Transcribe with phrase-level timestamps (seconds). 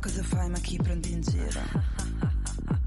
[0.00, 1.60] cosa fai, ma chi prendi in giro?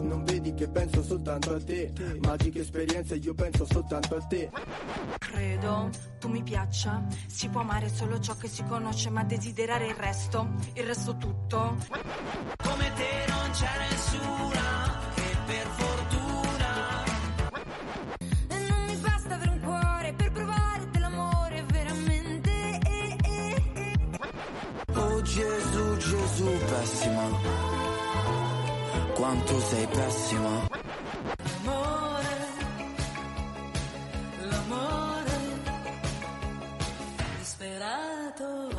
[0.00, 1.90] Non vedi che penso soltanto a te
[2.20, 4.50] Magiche esperienze io penso soltanto a te.
[5.18, 9.94] Credo tu mi piaccia Si può amare solo ciò che si conosce Ma desiderare il
[9.94, 11.76] resto Il resto tutto
[29.26, 30.68] Quanto sei pessima.
[31.64, 32.36] L'amore
[34.42, 35.32] L'amore
[37.36, 38.70] Disperato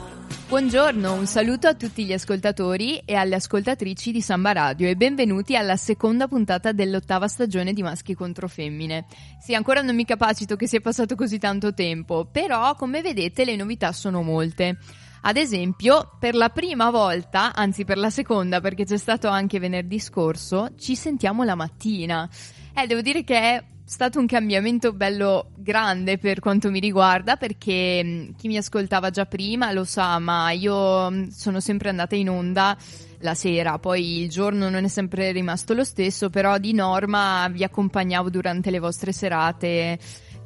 [0.48, 5.58] Buongiorno, un saluto a tutti gli ascoltatori e alle ascoltatrici di Samba Radio e benvenuti
[5.58, 9.04] alla seconda puntata dell'ottava stagione di Maschi contro Femmine.
[9.42, 13.58] Sì, ancora non mi capacito che sia passato così tanto tempo, però come vedete le
[13.58, 14.78] novità sono molte.
[15.22, 20.00] Ad esempio, per la prima volta, anzi per la seconda perché c'è stato anche venerdì
[20.00, 22.30] scorso, ci sentiamo la mattina.
[22.74, 28.04] Eh, devo dire che è stato un cambiamento bello grande per quanto mi riguarda perché
[28.04, 32.30] mh, chi mi ascoltava già prima lo sa, ma io mh, sono sempre andata in
[32.30, 32.78] onda
[33.22, 37.64] la sera, poi il giorno non è sempre rimasto lo stesso, però di norma vi
[37.64, 39.98] accompagnavo durante le vostre serate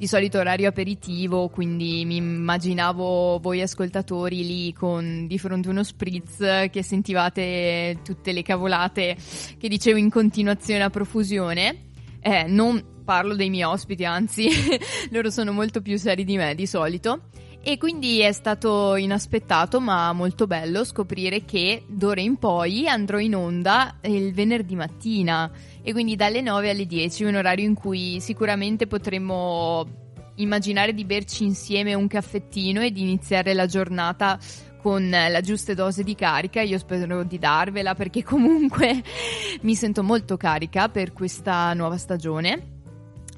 [0.02, 6.40] di solito orario aperitivo, quindi mi immaginavo voi ascoltatori lì con di fronte uno spritz
[6.72, 9.16] che sentivate tutte le cavolate
[9.60, 11.84] che dicevo in continuazione a profusione.
[12.20, 14.50] Eh, non parlo dei miei ospiti, anzi,
[15.12, 17.26] loro sono molto più seri di me di solito.
[17.64, 23.36] E quindi è stato inaspettato ma molto bello scoprire che d'ora in poi andrò in
[23.36, 25.50] onda il venerdì mattina
[25.84, 29.88] e quindi dalle 9 alle 10, un orario in cui sicuramente potremmo
[30.36, 34.40] immaginare di berci insieme un caffettino e di iniziare la giornata
[34.82, 36.62] con la giusta dose di carica.
[36.62, 39.04] Io spero di darvela perché comunque
[39.62, 42.71] mi sento molto carica per questa nuova stagione.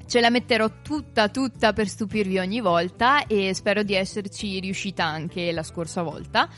[0.06, 5.52] Ce la metterò tutta tutta per stupirvi ogni volta e spero di esserci riuscita anche
[5.52, 6.48] la scorsa volta.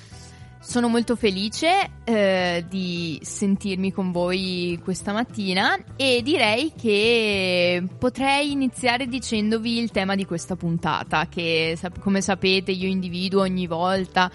[0.61, 9.07] Sono molto felice eh, di sentirmi con voi questa mattina e direi che potrei iniziare
[9.07, 14.29] dicendovi il tema di questa puntata che come sapete io individuo ogni volta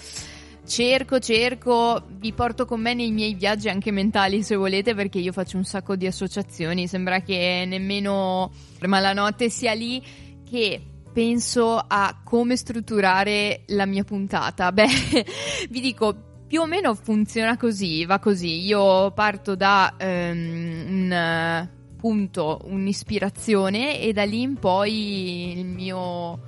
[0.65, 5.31] cerco, cerco, vi porto con me nei miei viaggi anche mentali se volete perché io
[5.31, 8.51] faccio un sacco di associazioni, sembra che nemmeno
[8.81, 10.01] malanotte sia lì
[10.47, 10.81] che
[11.13, 14.71] penso a come strutturare la mia puntata.
[14.73, 14.87] Beh,
[15.69, 16.15] vi dico,
[16.47, 18.65] più o meno funziona così, va così.
[18.65, 26.39] Io parto da um, un punto, un'ispirazione e da lì in poi il mio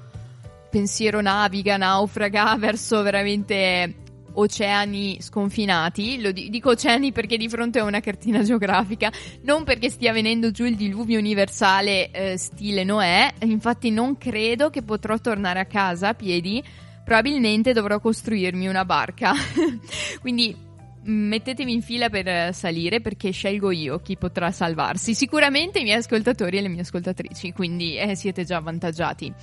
[0.69, 4.01] pensiero naviga, naufraga verso veramente
[4.35, 9.11] oceani sconfinati, lo dico oceani perché di fronte a una cartina geografica,
[9.43, 14.81] non perché stia venendo giù il diluvio universale eh, stile Noè, infatti non credo che
[14.81, 16.63] potrò tornare a casa a piedi,
[17.03, 19.33] probabilmente dovrò costruirmi una barca.
[20.21, 20.71] Quindi
[21.05, 25.13] mettetemi in fila per salire perché scelgo io chi potrà salvarsi.
[25.13, 29.33] Sicuramente i miei ascoltatori e le mie ascoltatrici, quindi eh, siete già avvantaggiati.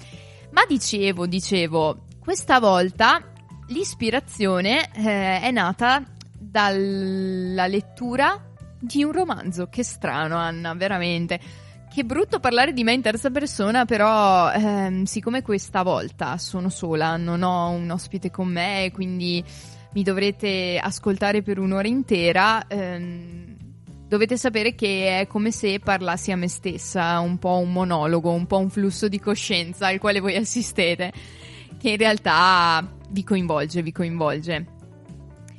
[0.53, 3.30] Ma dicevo, dicevo, questa volta
[3.71, 6.03] l'ispirazione eh, è nata
[6.39, 8.41] dalla lettura
[8.79, 9.69] di un romanzo.
[9.69, 11.41] Che strano, Anna, veramente.
[11.93, 17.17] Che brutto parlare di me in terza persona, però ehm, siccome questa volta sono sola,
[17.17, 19.43] non ho un ospite con me, quindi
[19.93, 23.57] mi dovrete ascoltare per un'ora intera, ehm,
[24.07, 28.47] dovete sapere che è come se parlassi a me stessa, un po' un monologo, un
[28.47, 31.13] po' un flusso di coscienza al quale voi assistete,
[31.77, 34.78] che in realtà vi coinvolge, vi coinvolge.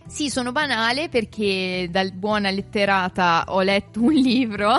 [0.07, 4.73] Sì, sono banale perché dal buona letterata ho letto un libro,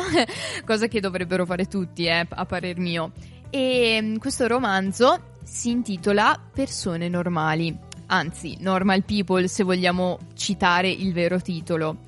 [0.64, 3.12] cosa che dovrebbero fare tutti, eh, a parer mio.
[3.48, 7.74] E questo romanzo si intitola Persone normali,
[8.06, 11.98] anzi, Normal People se vogliamo citare il vero titolo.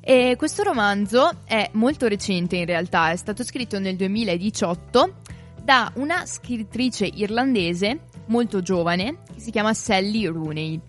[0.00, 5.14] E questo romanzo è molto recente in realtà, è stato scritto nel 2018
[5.62, 10.80] da una scrittrice irlandese molto giovane che si chiama Sally Rooney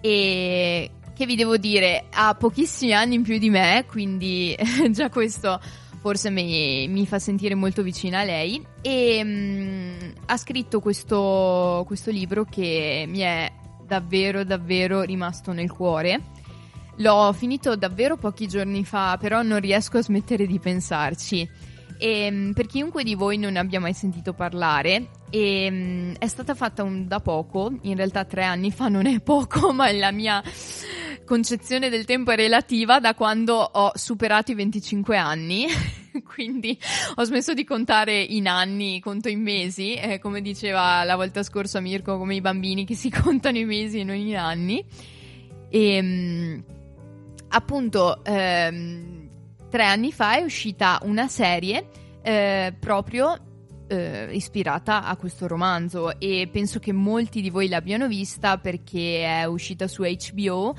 [0.00, 4.56] e che vi devo dire ha pochissimi anni in più di me quindi
[4.90, 5.60] già questo
[6.00, 8.64] forse mi, mi, fa sentire molto vicina a lei.
[8.80, 13.52] E mh, ha scritto questo, questo libro che mi è
[13.86, 16.20] davvero davvero rimasto nel cuore.
[16.96, 21.48] L'ho finito davvero pochi giorni fa però non riesco a smettere di pensarci
[22.02, 26.82] E, per chiunque di voi non ne abbia mai sentito parlare, e, è stata fatta
[26.82, 30.42] un, da poco, in realtà tre anni fa non è poco, ma la mia
[31.26, 35.66] concezione del tempo è relativa da quando ho superato i 25 anni,
[36.24, 36.78] quindi
[37.16, 41.80] ho smesso di contare in anni, conto in mesi, eh, come diceva la volta scorsa
[41.80, 44.82] Mirko, come i bambini che si contano i mesi e non in anni.
[45.68, 46.64] E
[47.50, 49.19] appunto ehm,
[49.70, 51.86] tre anni fa è uscita una serie
[52.22, 53.34] eh, proprio
[53.86, 56.18] eh, ispirata a questo romanzo.
[56.18, 60.74] E penso che molti di voi l'abbiano vista perché è uscita su HBO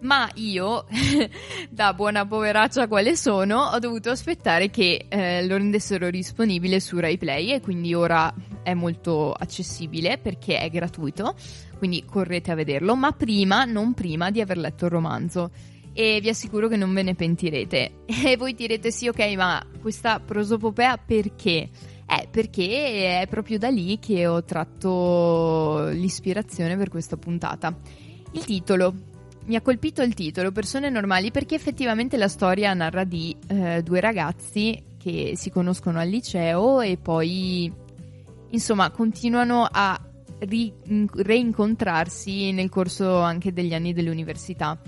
[0.00, 0.86] ma io,
[1.68, 7.52] da buona poveraccia quale sono, ho dovuto aspettare che eh, lo rendessero disponibile su RaiPlay
[7.52, 8.32] e quindi ora
[8.62, 11.34] è molto accessibile perché è gratuito,
[11.76, 15.50] quindi correte a vederlo, ma prima, non prima di aver letto il romanzo
[15.92, 18.04] e vi assicuro che non ve ne pentirete.
[18.30, 21.68] E voi direte sì, ok, ma questa prosopopea perché?
[22.06, 27.76] Eh, perché è proprio da lì che ho tratto l'ispirazione per questa puntata.
[28.32, 28.94] Il titolo.
[29.46, 34.00] Mi ha colpito il titolo, Persone normali, perché effettivamente la storia narra di eh, due
[34.00, 37.72] ragazzi che si conoscono al liceo e poi,
[38.50, 39.98] insomma, continuano a
[40.40, 40.72] ri-
[41.14, 44.78] reincontrarsi nel corso anche degli anni dell'università.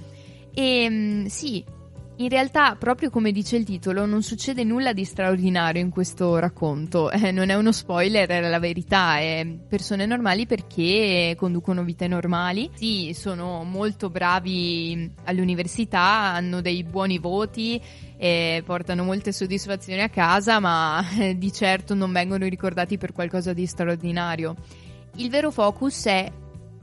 [0.55, 1.65] E mm, sì,
[2.17, 7.11] in realtà, proprio come dice il titolo, non succede nulla di straordinario in questo racconto.
[7.23, 9.19] Eh, non è uno spoiler, è la verità.
[9.19, 12.71] È persone normali perché conducono vite normali.
[12.75, 17.81] Sì, sono molto bravi all'università, hanno dei buoni voti,
[18.17, 23.53] e portano molte soddisfazioni a casa, ma eh, di certo non vengono ricordati per qualcosa
[23.53, 24.57] di straordinario.
[25.17, 26.33] Il vero focus è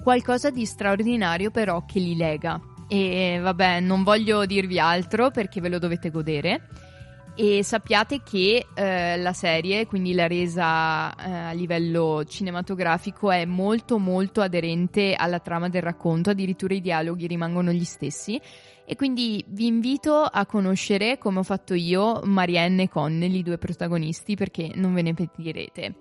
[0.02, 2.60] qualcosa di straordinario però che li lega.
[2.92, 6.68] E vabbè, non voglio dirvi altro perché ve lo dovete godere.
[7.36, 13.98] E sappiate che eh, la serie, quindi la resa eh, a livello cinematografico, è molto
[14.00, 18.42] molto aderente alla trama del racconto, addirittura i dialoghi rimangono gli stessi.
[18.84, 23.60] E quindi vi invito a conoscere, come ho fatto io, Marianne e Connell, i due
[23.60, 25.94] protagonisti, perché non ve ne pentirete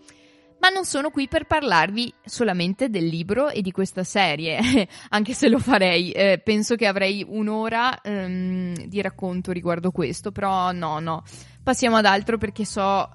[0.61, 4.59] ma non sono qui per parlarvi solamente del libro e di questa serie,
[5.11, 10.73] anche se lo farei, eh, penso che avrei un'ora ehm, di racconto riguardo questo, però
[10.73, 11.23] no, no,
[11.63, 13.09] passiamo ad altro perché so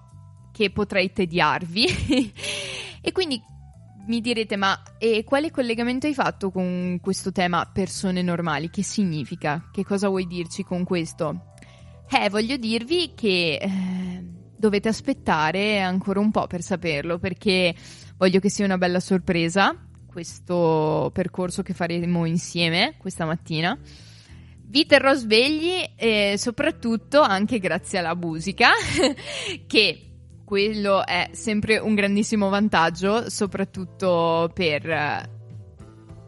[0.52, 2.34] che potrei tediarvi.
[3.02, 3.42] e quindi
[4.06, 8.70] mi direte, ma e quale collegamento hai fatto con questo tema persone normali?
[8.70, 9.70] Che significa?
[9.72, 11.54] Che cosa vuoi dirci con questo?
[12.10, 13.58] Eh, voglio dirvi che...
[13.62, 17.76] Eh, dovete aspettare ancora un po' per saperlo perché
[18.16, 19.76] voglio che sia una bella sorpresa
[20.08, 23.78] questo percorso che faremo insieme questa mattina.
[24.66, 28.70] Vi terrò svegli e soprattutto anche grazie alla musica
[29.68, 30.12] che
[30.46, 35.30] quello è sempre un grandissimo vantaggio soprattutto per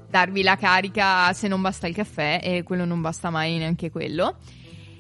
[0.09, 4.39] darvi la carica se non basta il caffè e quello non basta mai neanche quello.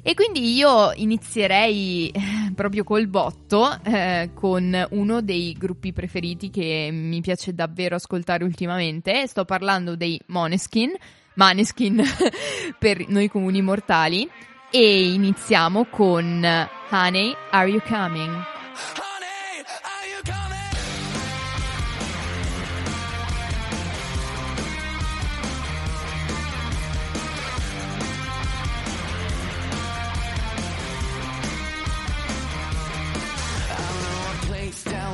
[0.07, 2.21] E quindi io inizierei eh,
[2.53, 9.25] proprio col botto eh, con uno dei gruppi preferiti che mi piace davvero ascoltare ultimamente.
[9.25, 10.93] Sto parlando dei Moneskin,
[11.33, 12.03] Maneskin
[12.77, 14.29] per noi comuni mortali.
[14.69, 16.45] E iniziamo con
[16.91, 18.43] Honey, Are You Coming?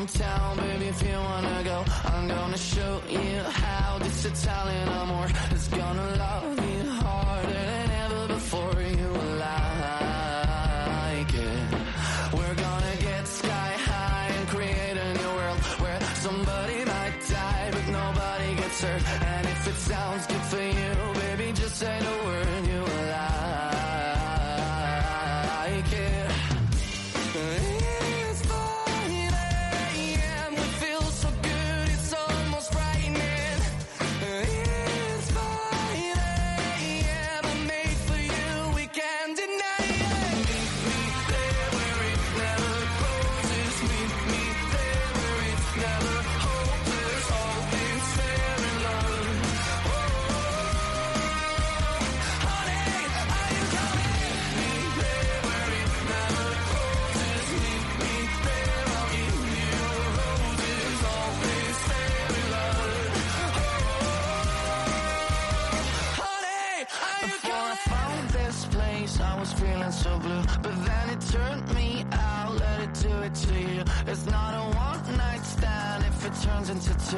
[0.02, 4.00] Downtown, baby, if you wanna go, I'm gonna show you how.
[4.00, 5.81] This Italian amor is gonna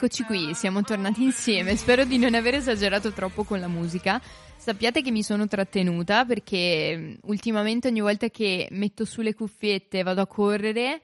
[0.00, 1.74] Eccoci qui, siamo tornati insieme.
[1.74, 4.22] Spero di non aver esagerato troppo con la musica.
[4.56, 9.98] Sappiate che mi sono trattenuta perché mm, ultimamente ogni volta che metto su le cuffiette
[9.98, 11.00] e vado a correre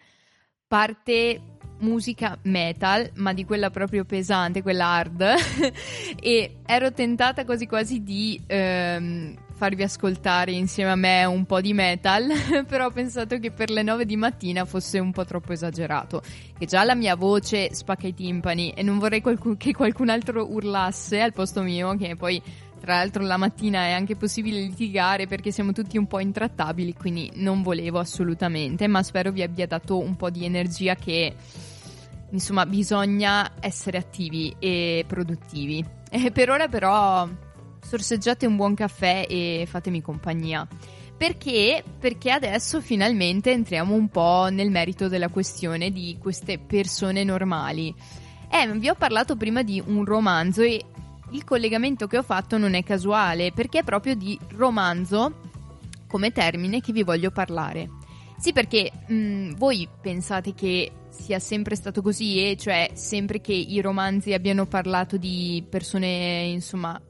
[0.69, 1.41] parte
[1.81, 5.25] musica metal, ma di quella proprio pesante, quella hard.
[6.23, 11.73] e ero tentata quasi quasi di ehm, farvi ascoltare insieme a me un po' di
[11.73, 12.29] metal,
[12.67, 16.23] però ho pensato che per le 9 di mattina fosse un po' troppo esagerato.
[16.59, 20.51] Che già la mia voce spacca i timpani e non vorrei qualcu- che qualcun altro
[20.51, 22.43] urlasse al posto mio, che poi
[22.81, 27.31] tra l'altro la mattina è anche possibile litigare perché siamo tutti un po' intrattabili, quindi
[27.37, 31.35] non volevo assolutamente, ma spero vi abbia dato un po' di energia che
[32.31, 35.85] insomma bisogna essere attivi e produttivi.
[36.15, 37.29] E per ora però
[37.85, 40.67] sorseggiate un buon caffè e fatemi compagnia.
[41.17, 41.85] Perché?
[42.01, 47.95] Perché adesso finalmente entriamo un po' nel merito della questione di queste persone normali.
[48.51, 50.85] Eh, vi ho parlato prima di un romanzo e
[51.31, 55.41] il collegamento che ho fatto non è casuale, perché è proprio di romanzo
[56.09, 57.89] come termine che vi voglio parlare.
[58.37, 63.81] Sì, perché mh, voi pensate che sia sempre stato così, e cioè sempre che i
[63.81, 67.01] romanzi abbiano parlato di persone, insomma,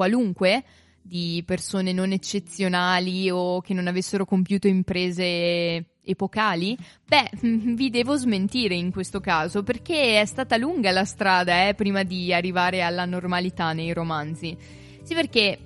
[0.00, 0.64] qualunque,
[1.02, 6.74] di persone non eccezionali o che non avessero compiuto imprese epocali?
[7.06, 7.28] Beh,
[7.74, 12.32] vi devo smentire in questo caso perché è stata lunga la strada eh, prima di
[12.32, 14.56] arrivare alla normalità nei romanzi.
[15.02, 15.58] Sì, perché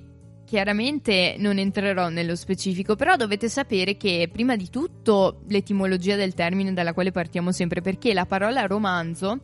[0.45, 6.73] chiaramente non entrerò nello specifico, però dovete sapere che prima di tutto l'etimologia del termine
[6.73, 9.43] dalla quale partiamo sempre, perché la parola romanzo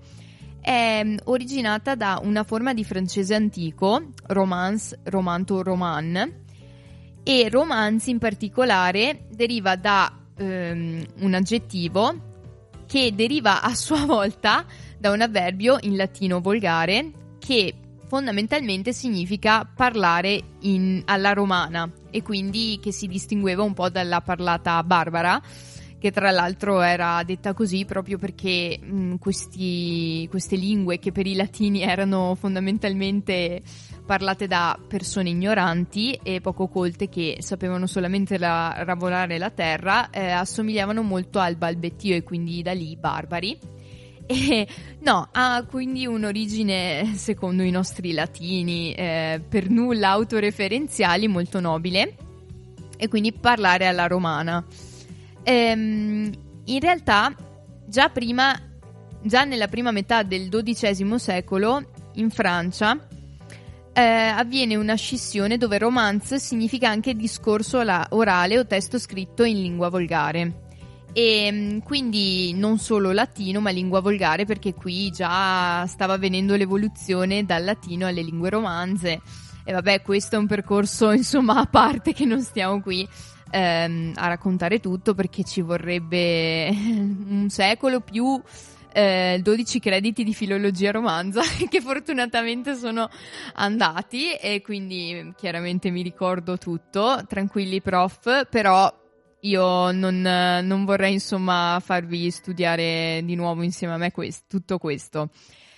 [0.70, 6.44] è mm, originata da una forma di francese antico, romance, romanto, roman,
[7.24, 12.14] e romanzi in particolare deriva da ehm, un aggettivo
[12.86, 14.64] che deriva a sua volta
[14.96, 17.10] da un avverbio in latino volgare
[17.40, 17.74] che
[18.06, 24.80] fondamentalmente significa parlare in- alla romana e quindi che si distingueva un po' dalla parlata
[24.84, 25.42] barbara
[26.00, 31.34] che tra l'altro era detta così proprio perché mh, questi- queste lingue che per i
[31.34, 33.60] latini erano fondamentalmente
[34.06, 40.30] parlate da persone ignoranti e poco colte che sapevano solamente la- lavorare la terra eh,
[40.30, 43.58] assomigliavano molto al balbettio e quindi da lì barbari.
[44.26, 44.66] E
[45.00, 52.14] no, ha quindi un'origine, secondo i nostri latini, eh, per nulla autoreferenziali, molto nobile,
[52.96, 54.64] e quindi parlare alla romana.
[55.42, 56.30] Ehm,
[56.64, 57.34] in realtà,
[57.86, 58.58] già prima,
[59.22, 61.82] già nella prima metà del XII secolo,
[62.14, 62.98] in Francia,
[63.92, 67.78] eh, avviene una scissione dove romance significa anche discorso
[68.10, 70.68] orale o testo scritto in lingua volgare.
[71.12, 77.44] E mm, quindi non solo latino, ma lingua volgare, perché qui già stava avvenendo l'evoluzione
[77.44, 79.20] dal latino alle lingue romanze.
[79.64, 83.06] E vabbè, questo è un percorso, insomma, a parte che non stiamo qui
[83.50, 88.40] ehm, a raccontare tutto, perché ci vorrebbe un secolo più
[88.92, 93.08] eh, 12 crediti di filologia romanza, che fortunatamente sono
[93.54, 97.24] andati, e quindi chiaramente mi ricordo tutto.
[97.26, 98.92] Tranquilli, prof, però
[99.42, 105.30] io non, non vorrei insomma farvi studiare di nuovo insieme a me quest- tutto questo.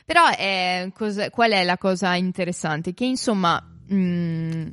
[0.04, 2.92] Però eh, cosa- qual è la cosa interessante?
[2.92, 4.66] Che insomma, mh,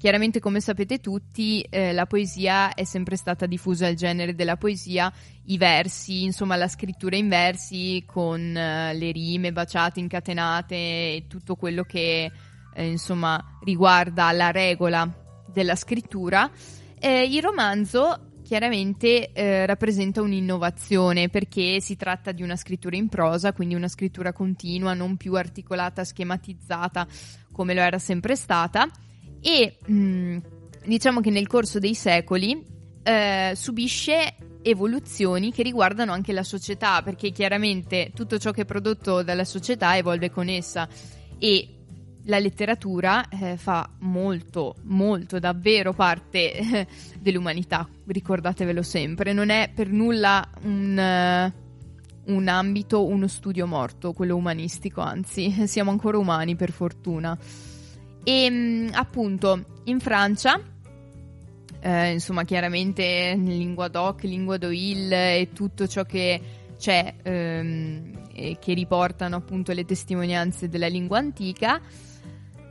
[0.00, 5.12] chiaramente come sapete tutti, eh, la poesia è sempre stata diffusa, il genere della poesia,
[5.44, 11.54] i versi, insomma la scrittura in versi con eh, le rime baciate, incatenate e tutto
[11.54, 12.32] quello che
[12.72, 15.06] eh, insomma riguarda la regola
[15.46, 16.50] della scrittura.
[16.98, 23.52] Eh, il romanzo chiaramente eh, rappresenta un'innovazione perché si tratta di una scrittura in prosa,
[23.52, 27.06] quindi una scrittura continua, non più articolata, schematizzata
[27.52, 28.88] come lo era sempre stata
[29.40, 30.38] e mh,
[30.84, 32.62] diciamo che nel corso dei secoli
[33.02, 39.22] eh, subisce evoluzioni che riguardano anche la società perché chiaramente tutto ciò che è prodotto
[39.22, 40.88] dalla società evolve con essa
[41.38, 41.68] e
[42.24, 46.86] la letteratura eh, fa molto, molto, davvero parte eh,
[47.18, 51.54] dell'umanità, ricordatevelo sempre, non è per nulla un, eh,
[52.26, 57.36] un ambito, uno studio morto, quello umanistico, anzi siamo ancora umani per fortuna.
[58.24, 60.60] E mh, appunto in Francia
[61.80, 66.40] eh, insomma chiaramente lingua doc, lingua d'oil e tutto ciò che
[66.78, 71.80] c'è ehm, e che riportano appunto le testimonianze della lingua antica.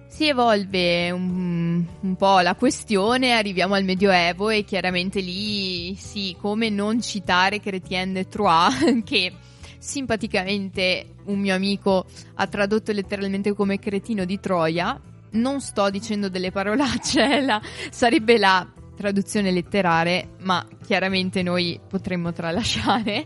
[0.07, 6.69] Si evolve un, un po' la questione, arriviamo al Medioevo e chiaramente lì sì, come
[6.69, 9.31] non citare Chrétien de Troyes che
[9.77, 14.99] simpaticamente un mio amico ha tradotto letteralmente come cretino di Troia.
[15.31, 18.67] Non sto dicendo delle parolacce, la- sarebbe la
[18.99, 23.25] traduzione letterale, ma chiaramente noi potremmo tralasciare.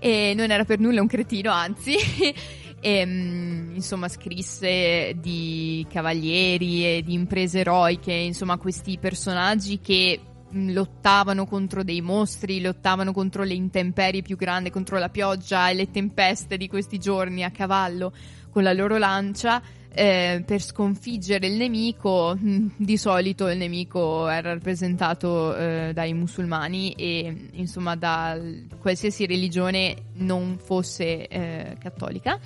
[0.00, 1.94] E non era per nulla un cretino, anzi.
[2.78, 10.20] E, mm, insomma, scrisse di cavalieri e di imprese eroiche, insomma, questi personaggi che
[10.54, 15.74] mm, lottavano contro dei mostri, lottavano contro le intemperie più grandi, contro la pioggia e
[15.74, 18.12] le tempeste di questi giorni a cavallo
[18.50, 19.60] con la loro lancia
[19.96, 22.36] eh, per sconfiggere il nemico.
[22.38, 28.38] Mm, Di solito il nemico era rappresentato eh, dai musulmani e insomma da
[28.78, 32.38] qualsiasi religione non fosse eh, cattolica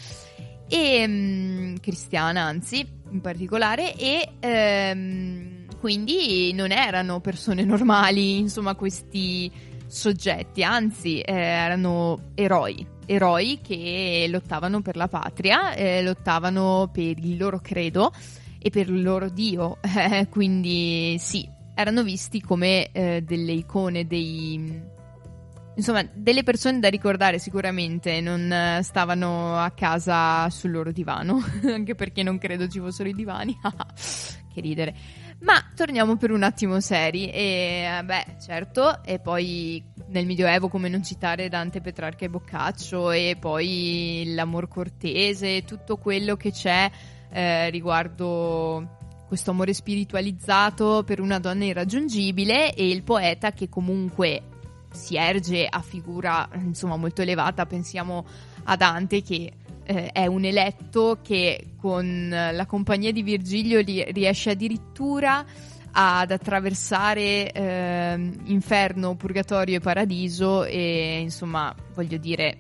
[0.69, 9.51] e mm, cristiana anzi in particolare e ehm, quindi non erano persone normali insomma questi
[9.89, 17.37] soggetti anzi eh, erano eroi eroi che lottavano per la patria eh, lottavano per il
[17.37, 18.13] loro credo
[18.61, 19.79] e per il loro dio
[20.31, 24.99] quindi sì erano visti come eh, delle icone dei
[25.73, 31.95] Insomma, delle persone da ricordare sicuramente, non eh, stavano a casa sul loro divano, anche
[31.95, 33.57] perché non credo ci fossero i divani.
[34.53, 34.95] che ridere.
[35.41, 37.31] Ma torniamo per un attimo seri.
[37.31, 43.11] E eh, beh, certo, e poi nel Medioevo come non citare Dante, Petrarca e Boccaccio
[43.11, 46.91] e poi l'amor cortese, tutto quello che c'è
[47.31, 54.43] eh, riguardo questo amore spiritualizzato per una donna irraggiungibile e il poeta che comunque
[54.91, 58.27] si erge a figura insomma molto elevata, pensiamo
[58.65, 59.53] a Dante che
[59.85, 65.45] eh, è un eletto che con la compagnia di Virgilio ri- riesce addirittura
[65.93, 72.59] ad attraversare ehm, inferno, purgatorio e paradiso e insomma voglio dire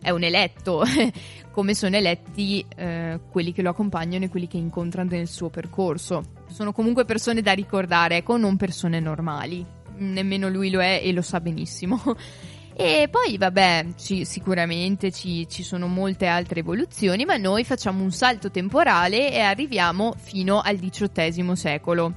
[0.00, 0.82] è un eletto
[1.52, 6.22] come sono eletti eh, quelli che lo accompagnano e quelli che incontrano nel suo percorso.
[6.48, 9.64] Sono comunque persone da ricordare ecco non persone normali.
[9.98, 12.00] Nemmeno lui lo è e lo sa benissimo
[12.74, 18.12] e poi, vabbè, ci- sicuramente ci, ci sono molte altre evoluzioni, ma noi facciamo un
[18.12, 22.14] salto temporale e arriviamo fino al XVIII secolo.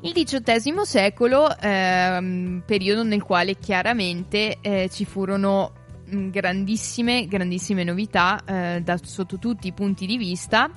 [0.00, 5.72] Il XVIII secolo, ehm, periodo nel quale chiaramente eh, ci furono
[6.06, 10.68] mh, grandissime, grandissime novità eh, da, sotto tutti i punti di vista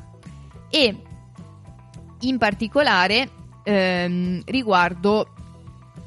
[0.70, 0.96] e
[2.20, 3.30] in particolare
[3.64, 5.34] ehm, riguardo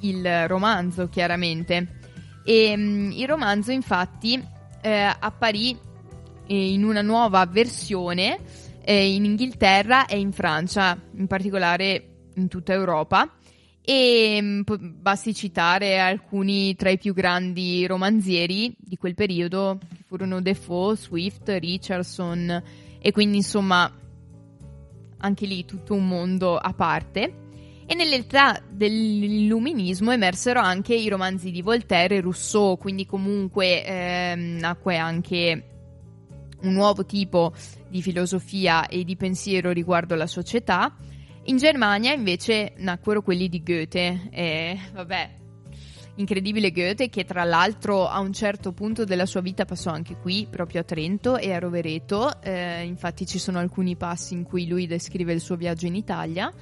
[0.01, 1.98] il romanzo, chiaramente.
[2.49, 4.43] E, mh, il romanzo, infatti,
[4.81, 5.77] eh, apparì
[6.47, 8.39] eh, in una nuova versione
[8.83, 13.31] eh, in Inghilterra e in Francia, in particolare in tutta Europa.
[13.83, 20.05] E mh, po- basti citare alcuni tra i più grandi romanzieri di quel periodo, che
[20.07, 22.63] furono Defoe, Swift, Richardson,
[22.99, 23.93] e quindi insomma
[25.19, 27.48] anche lì tutto un mondo a parte.
[27.91, 34.99] E nell'età dell'illuminismo emersero anche i romanzi di Voltaire e Rousseau, quindi comunque ehm, nacque
[34.99, 35.65] anche
[36.61, 37.55] un nuovo tipo
[37.89, 40.95] di filosofia e di pensiero riguardo la società.
[41.45, 45.31] In Germania invece nacquero quelli di Goethe, e vabbè,
[46.17, 50.47] incredibile Goethe che tra l'altro a un certo punto della sua vita passò anche qui,
[50.51, 54.87] proprio a Trento e a Rovereto, eh, infatti ci sono alcuni passi in cui lui
[54.87, 56.53] descrive il suo viaggio in Italia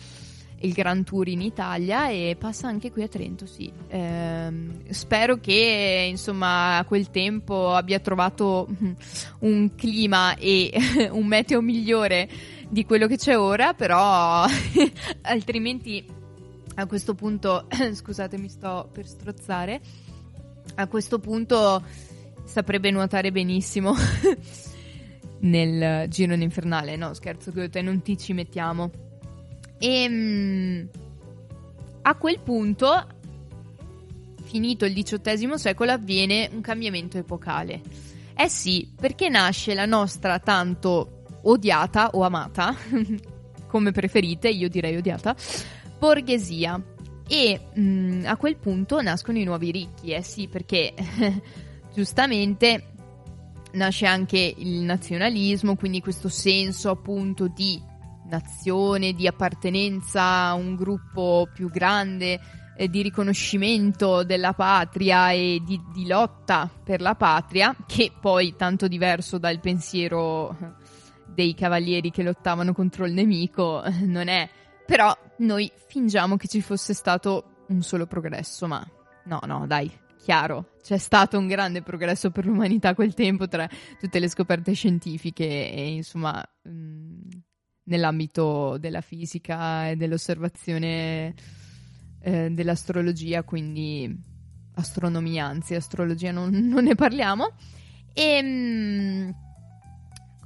[0.60, 3.70] il Grand Tour in Italia e passa anche qui a Trento, sì.
[3.88, 8.68] Ehm, spero che insomma a quel tempo abbia trovato
[9.40, 10.72] un clima e
[11.10, 12.28] un meteo migliore
[12.68, 14.44] di quello che c'è ora, però
[15.22, 16.04] altrimenti
[16.76, 19.80] a questo punto, scusate mi sto per strozzare,
[20.76, 21.82] a questo punto
[22.44, 23.94] saprebbe nuotare benissimo
[25.40, 28.90] nel girone infernale, no scherzo Goethe, non ti ci mettiamo.
[29.78, 30.86] E mm,
[32.02, 33.06] a quel punto,
[34.44, 37.82] finito il XVIII secolo, avviene un cambiamento epocale.
[38.36, 42.76] Eh sì, perché nasce la nostra tanto odiata o amata,
[43.66, 45.34] come preferite, io direi odiata,
[45.98, 46.80] borghesia.
[47.28, 50.94] E mm, a quel punto nascono i nuovi ricchi, eh sì, perché
[51.92, 52.94] giustamente
[53.72, 57.82] nasce anche il nazionalismo, quindi questo senso appunto di
[58.28, 62.40] nazione, di appartenenza a un gruppo più grande
[62.76, 68.88] eh, di riconoscimento della patria e di, di lotta per la patria, che poi tanto
[68.88, 70.84] diverso dal pensiero
[71.24, 74.48] dei cavalieri che lottavano contro il nemico non è,
[74.86, 78.86] però noi fingiamo che ci fosse stato un solo progresso, ma
[79.24, 83.68] no, no, dai, chiaro, c'è stato un grande progresso per l'umanità a quel tempo tra
[83.98, 87.05] tutte le scoperte scientifiche e insomma mh,
[87.86, 91.34] nell'ambito della fisica e dell'osservazione
[92.20, 94.34] eh, dell'astrologia, quindi
[94.74, 97.54] astronomia, anzi astrologia non, non ne parliamo.
[98.12, 99.34] E mh,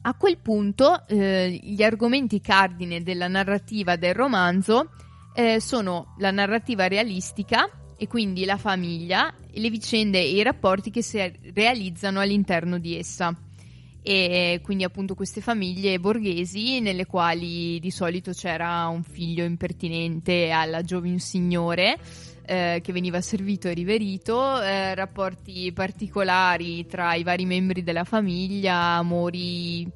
[0.03, 4.91] a quel punto eh, gli argomenti cardine della narrativa del romanzo
[5.35, 11.03] eh, sono la narrativa realistica e quindi la famiglia, le vicende e i rapporti che
[11.03, 11.19] si
[11.53, 13.35] realizzano all'interno di essa.
[14.03, 20.83] E quindi appunto queste famiglie borghesi nelle quali di solito c'era un figlio impertinente alla
[20.83, 21.99] giovin signore
[22.51, 28.75] eh, che veniva servito e riverito, eh, rapporti particolari tra i vari membri della famiglia,
[28.75, 29.87] amori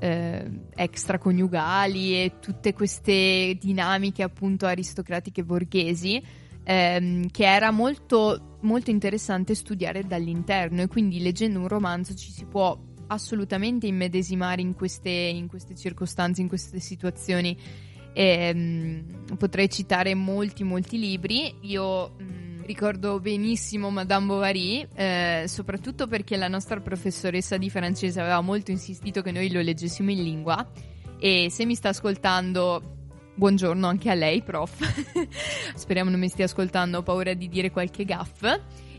[0.00, 6.20] eh, extraconiugali e tutte queste dinamiche appunto aristocratiche borghesi
[6.64, 10.82] ehm, che era molto, molto interessante studiare dall'interno.
[10.82, 12.76] E quindi leggendo un romanzo ci si può
[13.10, 17.56] assolutamente immedesimare in queste, in queste circostanze, in queste situazioni.
[18.12, 21.54] Ehm, potrei citare molti, molti libri.
[21.62, 28.40] Io mh, ricordo benissimo Madame Bovary, eh, soprattutto perché la nostra professoressa di francese aveva
[28.40, 30.70] molto insistito che noi lo leggessimo in lingua.
[31.18, 32.96] E se mi sta ascoltando,
[33.34, 34.78] buongiorno anche a lei, prof.
[35.74, 38.44] Speriamo non mi stia ascoltando, ho paura di dire qualche gaff.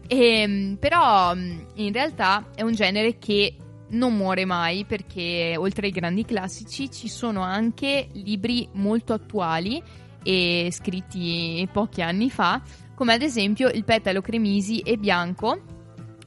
[0.08, 3.56] E, però in realtà è un genere che
[3.92, 9.82] non muore mai perché oltre ai grandi classici ci sono anche libri molto attuali
[10.24, 12.62] e scritti pochi anni fa,
[12.96, 15.62] come ad esempio Il petalo cremisi e bianco,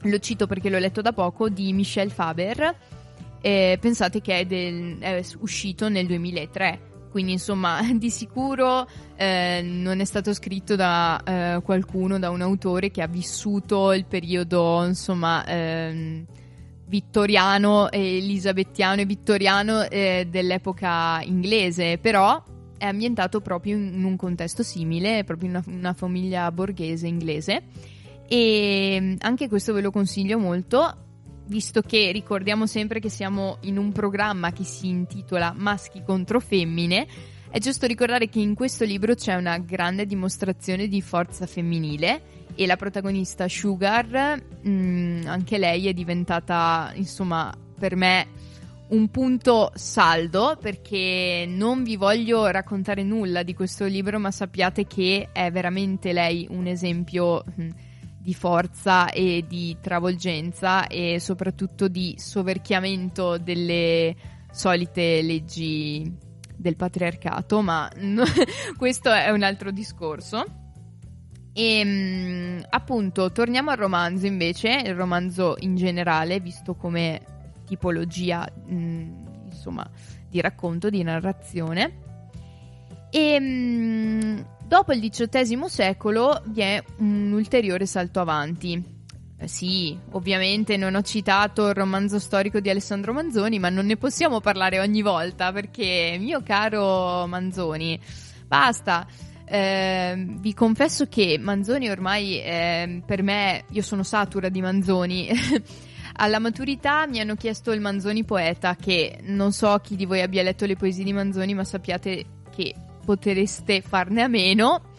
[0.01, 2.75] lo cito perché l'ho letto da poco, di Michel Faber.
[3.41, 6.93] Eh, pensate che è, del, è, uscito nel 2003.
[7.11, 12.91] Quindi, insomma, di sicuro eh, non è stato scritto da eh, qualcuno, da un autore
[12.91, 16.25] che ha vissuto il periodo, insomma, ehm,
[16.87, 22.43] vittoriano, elisabettiano e vittoriano eh, dell'epoca inglese, però
[22.77, 27.63] è ambientato proprio in un contesto simile, proprio in una, una famiglia borghese inglese.
[28.27, 30.95] E anche questo ve lo consiglio molto,
[31.47, 37.07] visto che ricordiamo sempre che siamo in un programma che si intitola Maschi contro femmine.
[37.49, 42.65] È giusto ricordare che in questo libro c'è una grande dimostrazione di forza femminile e
[42.65, 48.27] la protagonista Sugar, mh, anche lei è diventata, insomma, per me
[48.87, 55.29] un punto saldo perché non vi voglio raccontare nulla di questo libro, ma sappiate che
[55.31, 57.67] è veramente lei un esempio mh,
[58.19, 64.15] di forza e di travolgenza e soprattutto di soverchiamento delle
[64.51, 66.23] solite leggi
[66.57, 67.89] del patriarcato, ma
[68.77, 70.43] questo è un altro discorso.
[71.53, 77.21] E appunto, torniamo al romanzo invece, il romanzo in generale, visto come
[77.65, 79.89] tipologia, mh, insomma,
[80.29, 81.99] di racconto, di narrazione.
[83.09, 88.94] E mh, dopo il XVIII secolo vi è un ulteriore salto avanti.
[89.45, 93.95] Eh, sì, ovviamente non ho citato il romanzo storico di Alessandro Manzoni, ma non ne
[93.95, 97.99] possiamo parlare ogni volta perché, mio caro Manzoni,
[98.47, 99.07] basta.
[99.47, 105.29] Eh, vi confesso che Manzoni ormai eh, per me, io sono satura di Manzoni.
[106.17, 110.41] Alla maturità mi hanno chiesto il Manzoni poeta, che non so chi di voi abbia
[110.41, 112.73] letto le poesie di Manzoni, ma sappiate che
[113.05, 114.93] potreste farne a meno.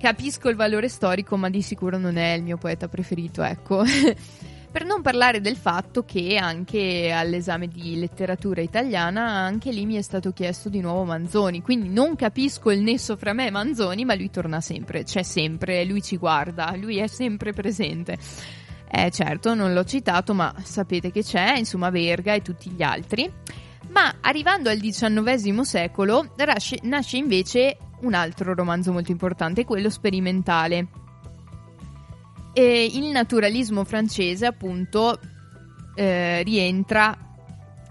[0.00, 3.84] Capisco il valore storico, ma di sicuro non è il mio poeta preferito, ecco.
[4.72, 10.00] per non parlare del fatto che anche all'esame di letteratura italiana, anche lì mi è
[10.00, 11.60] stato chiesto di nuovo Manzoni.
[11.60, 15.84] Quindi non capisco il nesso fra me e Manzoni, ma lui torna sempre, c'è sempre,
[15.84, 18.16] lui ci guarda, lui è sempre presente.
[18.90, 23.30] Eh certo, non l'ho citato, ma sapete che c'è, insomma Verga e tutti gli altri.
[23.90, 26.34] Ma arrivando al XIX secolo
[26.84, 30.86] nasce invece un altro romanzo molto importante, quello sperimentale.
[32.52, 35.18] E il naturalismo francese, appunto,
[35.94, 37.16] eh, rientra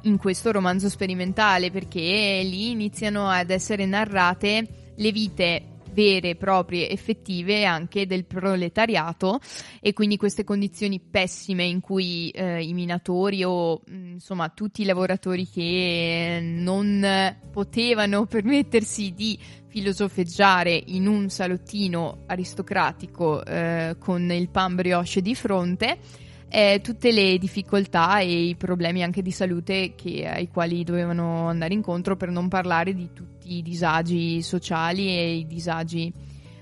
[0.04, 7.66] in questo romanzo sperimentale perché lì iniziano ad essere narrate le vite vere, proprie, effettive
[7.66, 9.40] anche del proletariato.
[9.80, 14.86] E quindi queste condizioni pessime in cui eh, i minatori o mh, insomma tutti i
[14.86, 24.76] lavoratori che non potevano permettersi di filosofeggiare in un salottino aristocratico eh, con il pan
[24.76, 30.48] brioche di fronte eh, tutte le difficoltà e i problemi anche di salute che- ai
[30.48, 36.12] quali dovevano andare incontro per non parlare di tutti i disagi sociali e i disagi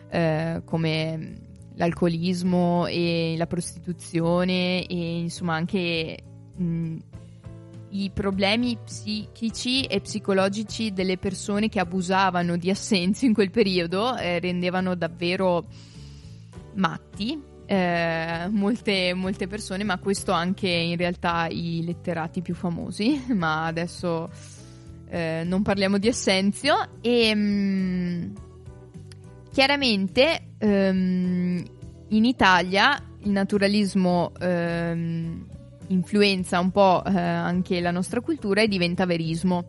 [0.09, 1.45] eh, come
[1.75, 6.17] l'alcolismo e la prostituzione e insomma anche
[6.55, 6.97] mh,
[7.89, 14.39] i problemi psichici e psicologici delle persone che abusavano di assenzio in quel periodo eh,
[14.39, 15.65] rendevano davvero
[16.73, 23.65] matti eh, molte, molte persone, ma questo anche in realtà i letterati più famosi, ma
[23.65, 24.29] adesso
[25.09, 28.35] eh, non parliamo di Essenzio e mm,
[29.51, 31.63] chiaramente ehm,
[32.09, 35.45] in Italia il naturalismo ehm,
[35.87, 39.65] influenza un po' eh, anche la nostra cultura e diventa verismo.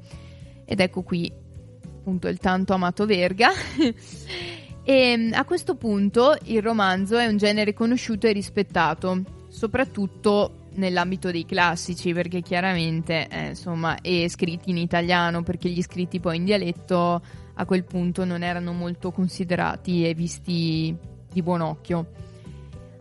[0.65, 1.33] Ed ecco qui
[1.83, 3.51] appunto il tanto amato Verga
[4.91, 9.21] E mm, a questo punto il romanzo è un genere conosciuto e rispettato,
[9.51, 16.21] soprattutto nell'ambito dei classici, perché chiaramente, eh, insomma, è scritti in italiano, perché gli scritti
[16.21, 17.21] poi in dialetto
[17.53, 20.97] a quel punto non erano molto considerati e visti
[21.31, 22.07] di buon occhio.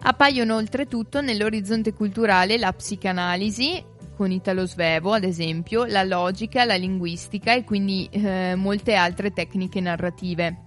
[0.02, 3.82] Appaiono oltretutto nell'orizzonte culturale la psicanalisi,
[4.14, 9.80] con Italo Svevo ad esempio, la logica, la linguistica e quindi eh, molte altre tecniche
[9.80, 10.66] narrative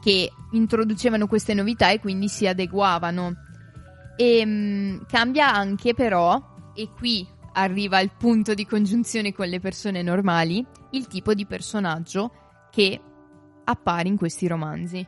[0.00, 3.34] che introducevano queste novità e quindi si adeguavano.
[4.16, 6.42] E mh, cambia anche però,
[6.74, 12.32] e qui arriva il punto di congiunzione con le persone normali, il tipo di personaggio
[12.70, 13.00] che
[13.64, 15.06] appare in questi romanzi.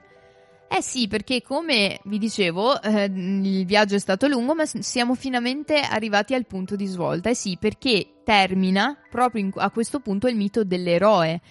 [0.75, 5.79] Eh sì, perché come vi dicevo, eh, il viaggio è stato lungo, ma siamo finalmente
[5.79, 7.29] arrivati al punto di svolta.
[7.29, 11.43] Eh sì, perché termina proprio in- a questo punto il mito dell'eroe,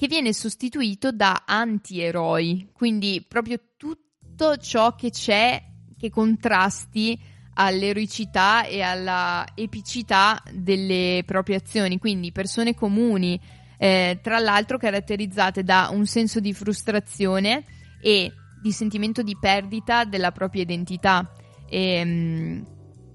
[0.00, 5.62] che viene sostituito da antieroi, quindi proprio tutto ciò che c'è
[5.98, 7.20] che contrasti
[7.52, 13.38] all'eroicità e alla epicità delle proprie azioni, quindi persone comuni,
[13.76, 17.64] eh, tra l'altro caratterizzate da un senso di frustrazione
[18.00, 18.32] e
[18.62, 21.30] di sentimento di perdita della propria identità.
[21.68, 22.62] E mm,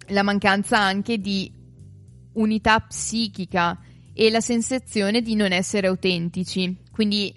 [0.10, 1.52] la mancanza anche di
[2.34, 3.76] unità psichica
[4.18, 7.34] e la sensazione di non essere autentici, quindi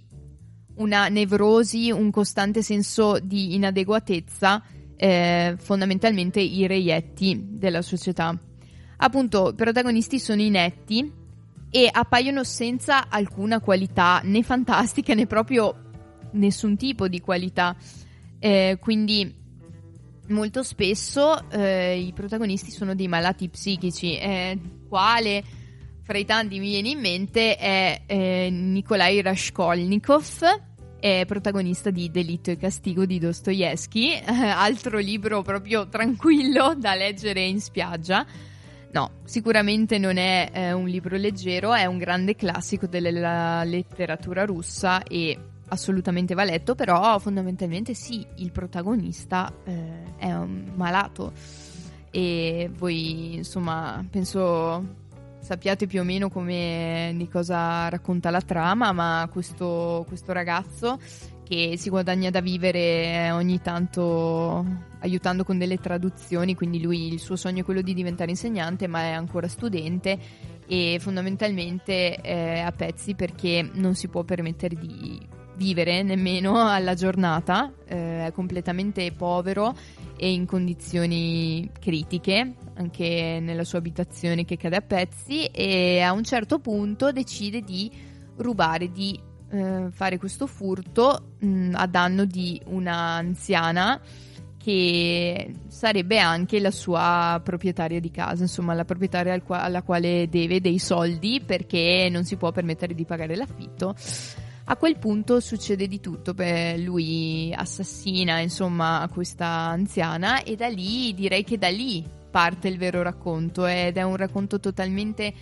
[0.77, 4.62] una nevrosi, un costante senso di inadeguatezza,
[4.95, 8.38] eh, fondamentalmente i reietti della società.
[8.99, 11.12] Appunto, i protagonisti sono inetti
[11.69, 15.91] e appaiono senza alcuna qualità, né fantastica né proprio
[16.33, 17.77] nessun tipo di qualità.
[18.38, 19.35] Eh, quindi
[20.29, 24.17] molto spesso eh, i protagonisti sono dei malati psichici.
[24.17, 25.58] Eh, quale
[26.09, 30.25] fra i tanti mi viene in mente è eh, Nikolai Raskolnikov,
[30.99, 37.42] è protagonista di Delitto e Castigo di Dostoevsky, eh, altro libro proprio tranquillo da leggere
[37.42, 38.25] in spiaggia.
[38.90, 45.03] No, sicuramente non è eh, un libro leggero, è un grande classico della letteratura russa
[45.03, 51.35] e assolutamente va letto, però fondamentalmente sì, il protagonista eh, è un malato
[52.11, 55.05] e voi insomma penso
[55.40, 60.98] sappiate più o meno come, di cosa racconta la trama, ma questo, questo ragazzo
[61.48, 64.64] che si guadagna da vivere ogni tanto
[65.01, 69.01] aiutando con delle traduzioni, quindi lui il suo sogno è quello di diventare insegnante, ma
[69.01, 70.18] è ancora studente
[70.66, 75.18] e fondamentalmente è a pezzi perché non si può permettere di
[75.59, 79.77] vivere nemmeno alla giornata, eh, è completamente povero
[80.16, 86.23] e in condizioni critiche, anche nella sua abitazione che cade a pezzi e a un
[86.23, 87.90] certo punto decide di
[88.37, 94.01] rubare, di eh, fare questo furto mh, a danno di una anziana
[94.57, 100.29] che sarebbe anche la sua proprietaria di casa, insomma la proprietaria al qua- alla quale
[100.29, 103.94] deve dei soldi perché non si può permettere di pagare l'affitto.
[104.71, 111.15] A quel punto succede di tutto, beh, lui assassina insomma questa anziana e da lì
[111.15, 115.33] direi che da lì parte il vero racconto ed è un racconto totalmente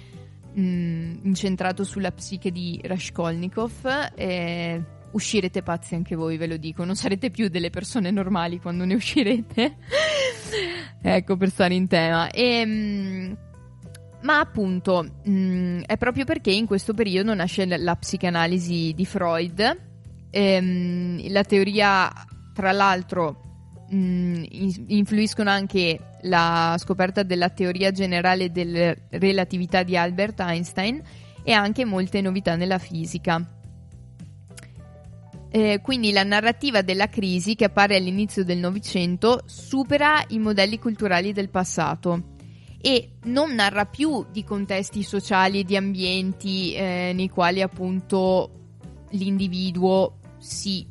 [0.52, 4.12] mh, incentrato sulla psiche di Raskolnikov.
[4.14, 8.84] E uscirete pazzi anche voi, ve lo dico, non sarete più delle persone normali quando
[8.84, 9.76] ne uscirete.
[11.02, 12.30] ecco, per stare in tema.
[12.30, 13.36] E, mh,
[14.22, 19.80] ma appunto mh, è proprio perché in questo periodo nasce la psicanalisi di Freud,
[20.30, 22.10] ehm, la teoria,
[22.52, 23.40] tra l'altro,
[23.88, 31.00] mh, in- influiscono anche la scoperta della teoria generale della relatività di Albert Einstein
[31.44, 33.50] e anche molte novità nella fisica.
[35.48, 41.32] Eh, quindi la narrativa della crisi che appare all'inizio del Novecento supera i modelli culturali
[41.32, 42.34] del passato
[42.86, 48.50] e non narra più di contesti sociali e di ambienti eh, nei quali appunto
[49.10, 50.86] l'individuo si,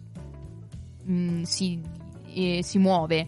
[1.05, 1.79] mh, si,
[2.34, 3.27] eh, si muove.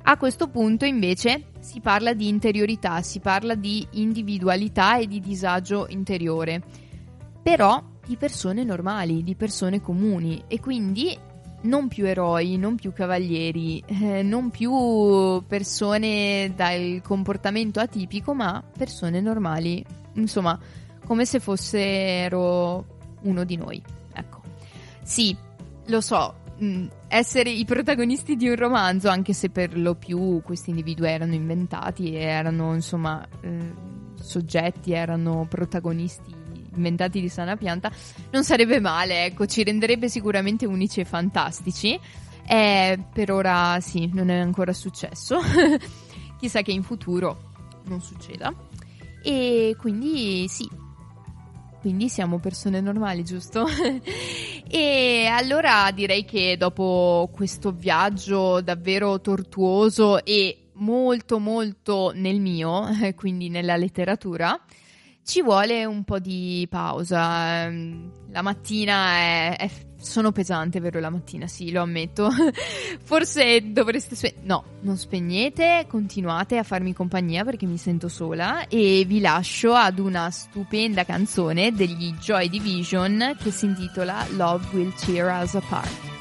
[0.00, 5.84] A questo punto invece si parla di interiorità, si parla di individualità e di disagio
[5.90, 6.62] interiore,
[7.42, 11.14] però di persone normali, di persone comuni e quindi
[11.62, 19.20] non più eroi, non più cavalieri, eh, non più persone dal comportamento atipico, ma persone
[19.20, 20.58] normali, insomma,
[21.04, 22.84] come se fossero
[23.22, 23.82] uno di noi.
[24.12, 24.40] Ecco.
[25.02, 25.36] Sì,
[25.86, 30.70] lo so, mh, essere i protagonisti di un romanzo, anche se per lo più questi
[30.70, 33.72] individui erano inventati e erano, insomma, eh,
[34.14, 36.39] soggetti, erano protagonisti
[36.74, 37.90] inventati di sana pianta,
[38.30, 41.98] non sarebbe male, ecco, ci renderebbe sicuramente unici e fantastici.
[42.46, 45.38] Eh, per ora sì, non è ancora successo.
[46.38, 47.52] Chissà che in futuro
[47.84, 48.52] non succeda.
[49.22, 50.68] E quindi sì,
[51.80, 53.66] quindi siamo persone normali, giusto?
[54.68, 63.48] e allora direi che dopo questo viaggio davvero tortuoso e molto molto nel mio, quindi
[63.48, 64.58] nella letteratura,
[65.30, 67.64] ci vuole un po' di pausa.
[67.66, 70.98] Ehm, La mattina è, è- sono pesante, vero?
[71.00, 72.28] La mattina, sì, lo ammetto.
[73.02, 79.04] Forse dovreste spe- no, non spegnete, continuate a farmi compagnia perché mi sento sola e
[79.06, 85.42] vi lascio ad una stupenda canzone degli Joy Division che si intitola Love Will Tear
[85.42, 86.19] Us Apart.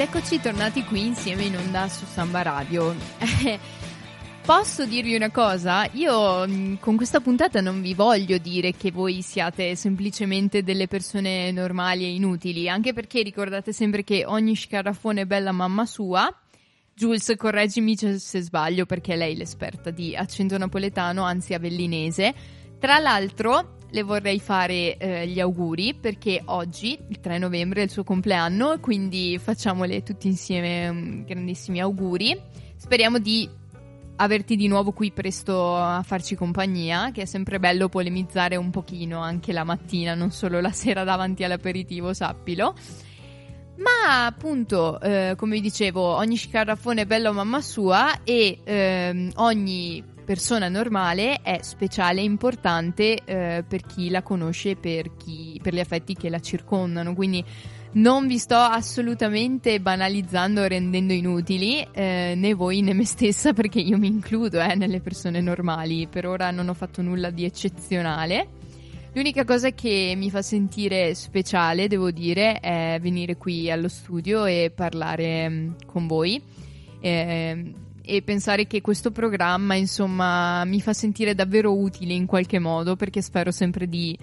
[0.00, 2.96] Ed eccoci tornati qui insieme in onda su Samba Radio.
[4.40, 5.86] Posso dirvi una cosa?
[5.92, 11.52] Io mh, con questa puntata non vi voglio dire che voi siate semplicemente delle persone
[11.52, 16.34] normali e inutili, anche perché ricordate sempre che ogni scarafone è bella mamma sua.
[16.94, 22.32] Jules, correggimi se sbaglio perché lei è l'esperta di accento napoletano, anzi avellinese.
[22.78, 27.90] Tra l'altro, le vorrei fare eh, gli auguri perché oggi, il 3 novembre, è il
[27.90, 32.40] suo compleanno, quindi facciamole tutti insieme um, grandissimi auguri.
[32.76, 33.48] Speriamo di
[34.16, 39.20] averti di nuovo qui presto a farci compagnia, che è sempre bello polemizzare un pochino
[39.20, 42.74] anche la mattina, non solo la sera davanti all'aperitivo, sappilo.
[43.80, 49.32] Ma appunto, eh, come vi dicevo, ogni scarafone è bello a mamma sua e ehm,
[49.36, 55.74] ogni persona normale è speciale e importante eh, per chi la conosce per, chi, per
[55.74, 57.16] gli affetti che la circondano.
[57.16, 57.44] Quindi
[57.94, 63.80] non vi sto assolutamente banalizzando o rendendo inutili, eh, né voi né me stessa, perché
[63.80, 66.06] io mi includo eh, nelle persone normali.
[66.06, 68.50] Per ora non ho fatto nulla di eccezionale.
[69.14, 74.70] L'unica cosa che mi fa sentire speciale, devo dire, è venire qui allo studio e
[74.72, 76.40] parlare mm, con voi.
[77.00, 77.74] Eh,
[78.10, 83.22] e pensare che questo programma, insomma, mi fa sentire davvero utile in qualche modo, perché
[83.22, 84.18] spero sempre di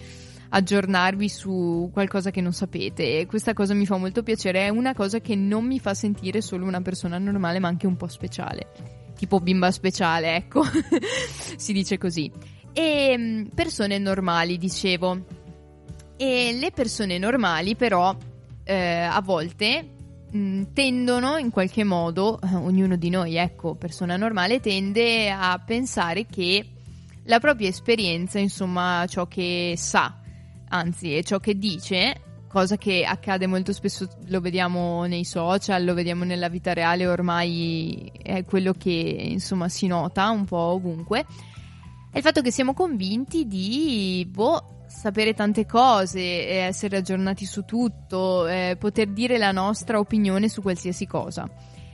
[0.49, 4.93] aggiornarvi su qualcosa che non sapete e questa cosa mi fa molto piacere, è una
[4.93, 8.71] cosa che non mi fa sentire solo una persona normale ma anche un po' speciale,
[9.17, 10.63] tipo bimba speciale, ecco,
[11.55, 12.29] si dice così.
[12.73, 15.25] E mm, persone normali, dicevo.
[16.17, 18.13] E le persone normali però
[18.65, 19.95] eh, a volte
[20.30, 26.25] mh, tendono in qualche modo, eh, ognuno di noi, ecco, persona normale, tende a pensare
[26.25, 26.65] che
[27.23, 30.19] la propria esperienza, insomma, ciò che sa,
[30.69, 35.93] anzi è ciò che dice, cosa che accade molto spesso, lo vediamo nei social, lo
[35.93, 41.25] vediamo nella vita reale, ormai è quello che insomma si nota un po' ovunque,
[42.11, 48.48] è il fatto che siamo convinti di boh, sapere tante cose, essere aggiornati su tutto,
[48.48, 51.48] eh, poter dire la nostra opinione su qualsiasi cosa.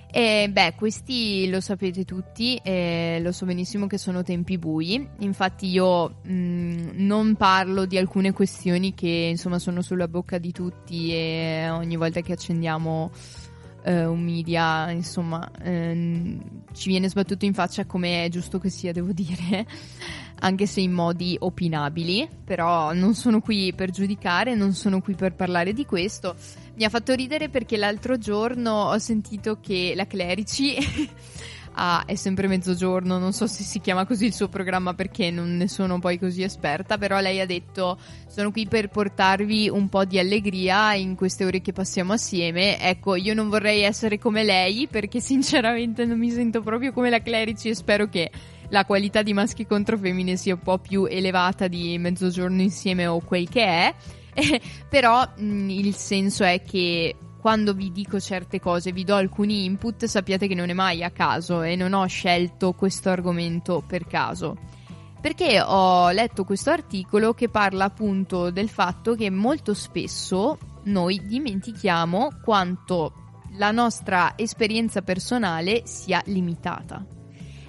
[0.10, 5.68] E beh, questi lo sapete tutti, eh, lo so benissimo che sono tempi bui, infatti
[5.68, 11.68] io mh, non parlo di alcune questioni che insomma sono sulla bocca di tutti e
[11.72, 13.12] ogni volta che accendiamo
[13.84, 16.40] eh, un media, insomma, ehm,
[16.74, 19.66] ci viene sbattuto in faccia come è giusto che sia, devo dire,
[20.40, 25.36] anche se in modi opinabili, però non sono qui per giudicare, non sono qui per
[25.36, 26.36] parlare di questo.
[26.76, 30.76] Mi ha fatto ridere perché l'altro giorno ho sentito che la Clerici
[31.74, 35.56] ah, è sempre mezzogiorno, non so se si chiama così il suo programma perché non
[35.58, 37.98] ne sono poi così esperta, però lei ha detto
[38.28, 42.80] sono qui per portarvi un po' di allegria in queste ore che passiamo assieme.
[42.80, 47.22] Ecco, io non vorrei essere come lei perché sinceramente non mi sento proprio come la
[47.22, 48.32] Clerici e spero che
[48.70, 53.20] la qualità di maschi contro femmine sia un po' più elevata di mezzogiorno insieme o
[53.20, 53.96] quel che è.
[54.36, 54.60] Eh,
[54.90, 60.06] però mh, il senso è che quando vi dico certe cose, vi do alcuni input,
[60.06, 64.56] sappiate che non è mai a caso e non ho scelto questo argomento per caso.
[65.20, 72.40] Perché ho letto questo articolo che parla appunto del fatto che molto spesso noi dimentichiamo
[72.42, 73.12] quanto
[73.58, 77.06] la nostra esperienza personale sia limitata.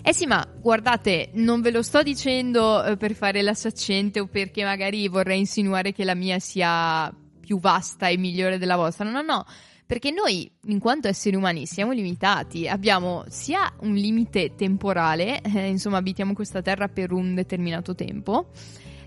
[0.02, 4.28] Eh sì, ma guardate, non ve lo sto dicendo eh, per fare la saccente o
[4.28, 7.12] perché magari vorrei insinuare che la mia sia
[7.44, 9.08] più vasta e migliore della vostra.
[9.08, 9.44] No, no,
[9.86, 12.66] perché noi, in quanto esseri umani, siamo limitati.
[12.66, 18.48] Abbiamo sia un limite temporale, eh, insomma, abitiamo questa terra per un determinato tempo.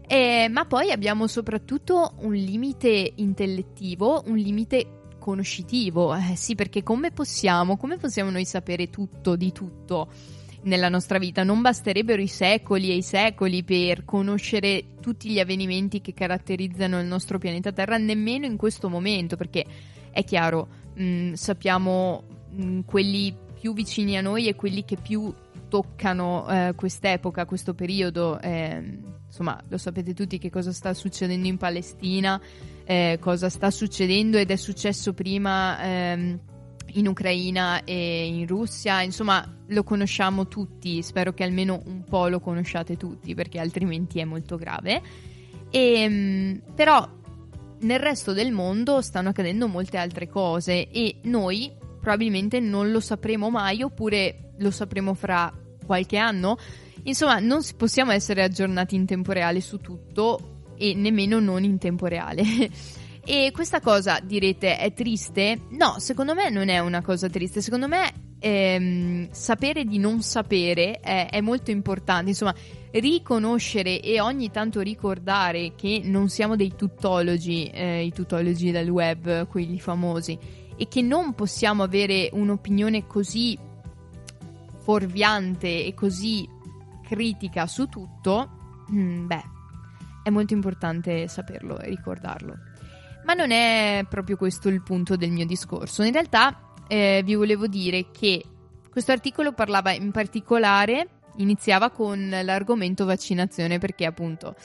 [0.08, 6.16] eh, ma poi abbiamo soprattutto un limite intellettivo, un limite conoscitivo.
[6.16, 10.10] Eh, sì, perché come possiamo, come possiamo noi sapere tutto di tutto?
[10.68, 11.44] Nella nostra vita.
[11.44, 17.08] Non basterebbero i secoli e i secoli per conoscere tutti gli avvenimenti che caratterizzano il
[17.08, 19.66] nostro pianeta Terra, nemmeno in questo momento, perché
[20.12, 25.34] è chiaro, mh, sappiamo mh, quelli più vicini a noi e quelli che più
[25.70, 28.40] toccano eh, quest'epoca, questo periodo.
[28.40, 32.40] Eh, insomma, lo sapete tutti che cosa sta succedendo in Palestina,
[32.84, 36.40] eh, cosa sta succedendo ed è successo prima ehm,
[36.98, 42.40] in Ucraina e in Russia, insomma lo conosciamo tutti, spero che almeno un po' lo
[42.40, 45.02] conosciate tutti perché altrimenti è molto grave.
[45.70, 47.08] E, mh, però
[47.80, 53.50] nel resto del mondo stanno accadendo molte altre cose e noi probabilmente non lo sapremo
[53.50, 55.54] mai oppure lo sapremo fra
[55.86, 56.58] qualche anno.
[57.04, 62.08] Insomma, non possiamo essere aggiornati in tempo reale su tutto e nemmeno non in tempo
[62.08, 62.44] reale.
[63.30, 65.64] E questa cosa direte è triste?
[65.72, 67.62] No, secondo me non è una cosa triste.
[67.62, 68.10] Secondo me
[68.40, 72.30] ehm, sapere di non sapere è, è, molto importante.
[72.30, 72.56] Insomma,
[72.92, 79.46] riconoscere e ogni tanto ricordare che non siamo dei tuttologi, eh, i tuttologi del web,
[79.48, 80.40] quelli famosi,
[80.78, 83.60] e che non possiamo avere un'opinione così
[84.80, 86.48] fuorviante e così
[87.04, 89.44] critica su tutto, mm, beh
[90.24, 92.67] è molto importante saperlo e ricordarlo.
[93.28, 96.02] Ma non è proprio questo il punto del mio discorso.
[96.02, 98.42] In realtà eh, vi volevo dire che
[98.90, 104.56] questo articolo parlava in particolare, iniziava con l'argomento vaccinazione perché appunto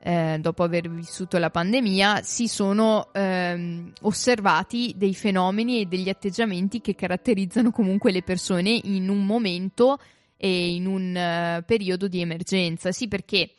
[0.00, 6.80] eh, dopo aver vissuto la pandemia si sono ehm, osservati dei fenomeni e degli atteggiamenti
[6.80, 9.98] che caratterizzano comunque le persone in un momento
[10.38, 12.90] e in un eh, periodo di emergenza.
[12.90, 13.50] Sì, perché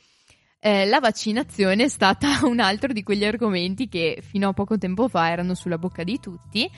[0.65, 5.09] eh, la vaccinazione è stata un altro di quegli argomenti che fino a poco tempo
[5.09, 6.69] fa erano sulla bocca di tutti.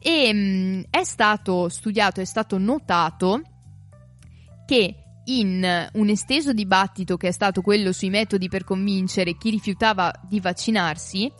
[0.00, 3.42] E mh, è stato studiato, è stato notato
[4.64, 4.94] che
[5.26, 10.40] in un esteso dibattito che è stato quello sui metodi per convincere chi rifiutava di
[10.40, 11.30] vaccinarsi,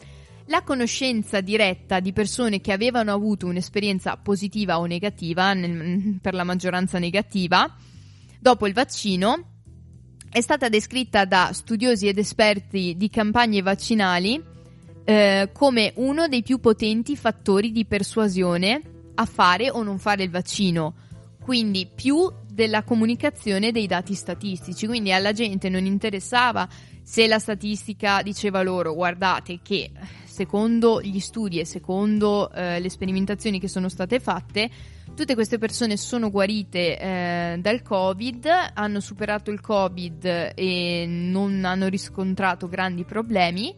[0.49, 6.45] la conoscenza diretta di persone che avevano avuto un'esperienza positiva o negativa, nel, per la
[6.45, 7.75] maggioranza negativa,
[8.39, 9.56] dopo il vaccino,
[10.37, 14.39] è stata descritta da studiosi ed esperti di campagne vaccinali
[15.03, 18.83] eh, come uno dei più potenti fattori di persuasione
[19.15, 20.93] a fare o non fare il vaccino,
[21.41, 26.69] quindi più della comunicazione dei dati statistici, quindi alla gente non interessava
[27.03, 29.91] se la statistica diceva loro guardate che
[30.27, 34.69] secondo gli studi e secondo eh, le sperimentazioni che sono state fatte
[35.17, 41.89] tutte queste persone sono guarite eh, dal covid, hanno superato il covid e non hanno
[41.89, 43.75] riscontrato grandi problemi.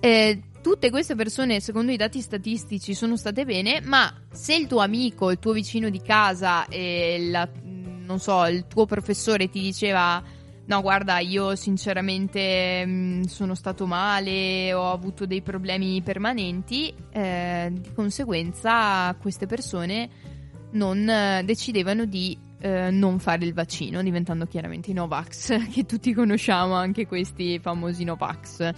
[0.00, 4.80] Eh, tutte queste persone, secondo i dati statistici, sono state bene, ma se il tuo
[4.80, 10.20] amico, il tuo vicino di casa e la, non so, il tuo professore ti diceva
[10.64, 17.92] no, guarda, io sinceramente mh, sono stato male, ho avuto dei problemi permanenti, eh, di
[17.92, 20.30] conseguenza queste persone
[20.72, 26.12] non eh, decidevano di eh, non fare il vaccino, diventando chiaramente i Novax, che tutti
[26.12, 28.70] conosciamo, anche questi famosi Novax.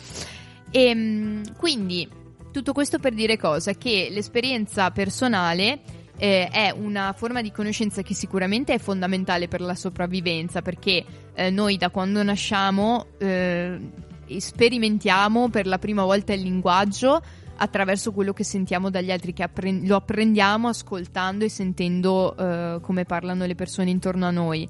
[0.71, 2.09] E mh, quindi
[2.51, 3.73] tutto questo per dire cosa?
[3.73, 5.81] Che l'esperienza personale
[6.17, 11.51] eh, è una forma di conoscenza che sicuramente è fondamentale per la sopravvivenza, perché eh,
[11.51, 13.79] noi da quando nasciamo eh,
[14.27, 17.23] sperimentiamo per la prima volta il linguaggio
[17.57, 23.05] attraverso quello che sentiamo dagli altri, che appre- lo apprendiamo ascoltando e sentendo eh, come
[23.05, 24.69] parlano le persone intorno a noi.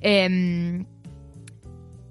[0.00, 0.84] Ehm,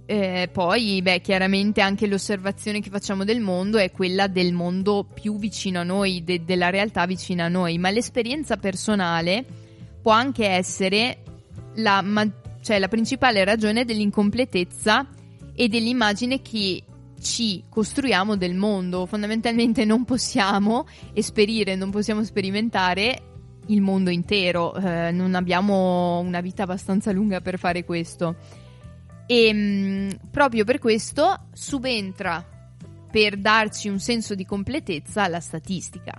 [0.10, 5.38] eh, poi, beh, chiaramente anche l'osservazione che facciamo del mondo è quella del mondo più
[5.38, 9.44] vicino a noi, de- della realtà vicina a noi, ma l'esperienza personale
[10.02, 11.24] può anche essere
[11.76, 12.30] la, ma-
[12.62, 15.08] cioè la principale ragione dell'incompletezza
[15.54, 16.84] e dell'immagine che
[17.20, 19.06] ci costruiamo del mondo.
[19.06, 23.22] Fondamentalmente non possiamo esperire, non possiamo sperimentare
[23.68, 28.36] il mondo intero, eh, non abbiamo una vita abbastanza lunga per fare questo.
[29.26, 32.46] E mh, proprio per questo subentra
[33.12, 36.14] per darci un senso di completezza la statistica.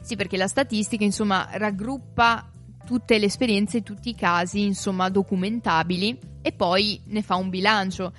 [0.00, 2.50] Sì, perché la statistica, insomma, raggruppa
[2.86, 8.12] tutte le esperienze, tutti i casi, insomma, documentabili e poi ne fa un bilancio.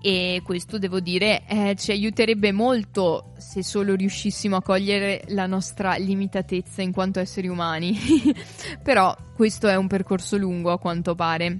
[0.00, 5.96] E questo devo dire eh, ci aiuterebbe molto se solo riuscissimo a cogliere la nostra
[5.96, 7.98] limitatezza in quanto esseri umani.
[8.82, 11.58] Però questo è un percorso lungo a quanto pare.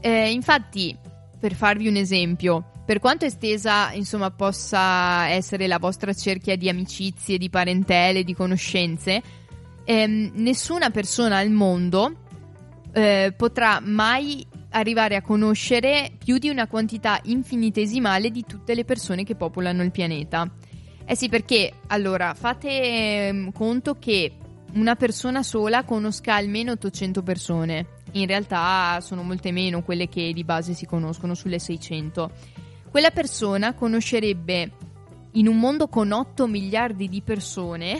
[0.00, 0.96] Eh, infatti,
[1.38, 7.38] per farvi un esempio, per quanto estesa insomma possa essere la vostra cerchia di amicizie,
[7.38, 9.22] di parentele, di conoscenze,
[9.84, 12.24] ehm, nessuna persona al mondo
[12.92, 14.46] eh, potrà mai
[14.76, 19.90] arrivare a conoscere più di una quantità infinitesimale di tutte le persone che popolano il
[19.90, 20.50] pianeta.
[21.04, 24.32] Eh sì, perché allora fate ehm, conto che
[24.74, 27.86] una persona sola conosca almeno 800 persone.
[28.12, 32.30] In realtà sono molte meno quelle che di base si conoscono sulle 600.
[32.90, 34.70] Quella persona conoscerebbe
[35.32, 37.98] in un mondo con 8 miliardi di persone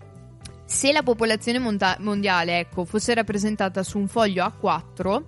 [0.65, 5.23] se la popolazione monta- mondiale ecco, fosse rappresentata su un foglio A4,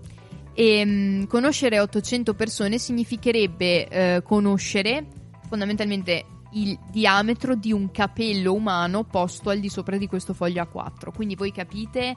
[0.53, 5.05] e, mh, conoscere 800 persone significherebbe eh, conoscere
[5.47, 11.13] fondamentalmente il diametro di un capello umano posto al di sopra di questo foglio A4.
[11.13, 12.15] Quindi voi capite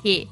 [0.00, 0.26] che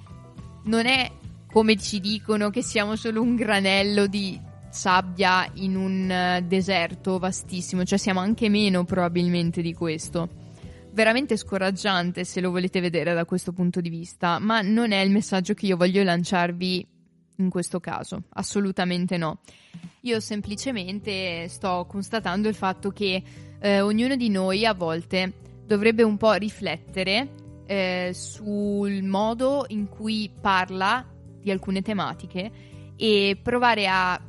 [0.65, 1.11] non è
[1.53, 4.41] come ci dicono che siamo solo un granello di
[4.71, 10.31] sabbia in un eh, deserto vastissimo, cioè siamo anche meno probabilmente di questo.
[10.93, 15.11] Veramente scoraggiante se lo volete vedere da questo punto di vista, ma non è il
[15.11, 16.87] messaggio che io voglio lanciarvi
[17.37, 19.41] in questo caso, assolutamente no.
[20.03, 23.23] Io semplicemente sto constatando il fatto che
[23.61, 25.33] eh, ognuno di noi a volte
[25.67, 27.29] dovrebbe un po' riflettere
[27.67, 31.12] eh, sul modo in cui parla
[31.43, 32.51] di alcune tematiche
[32.97, 34.21] e provare a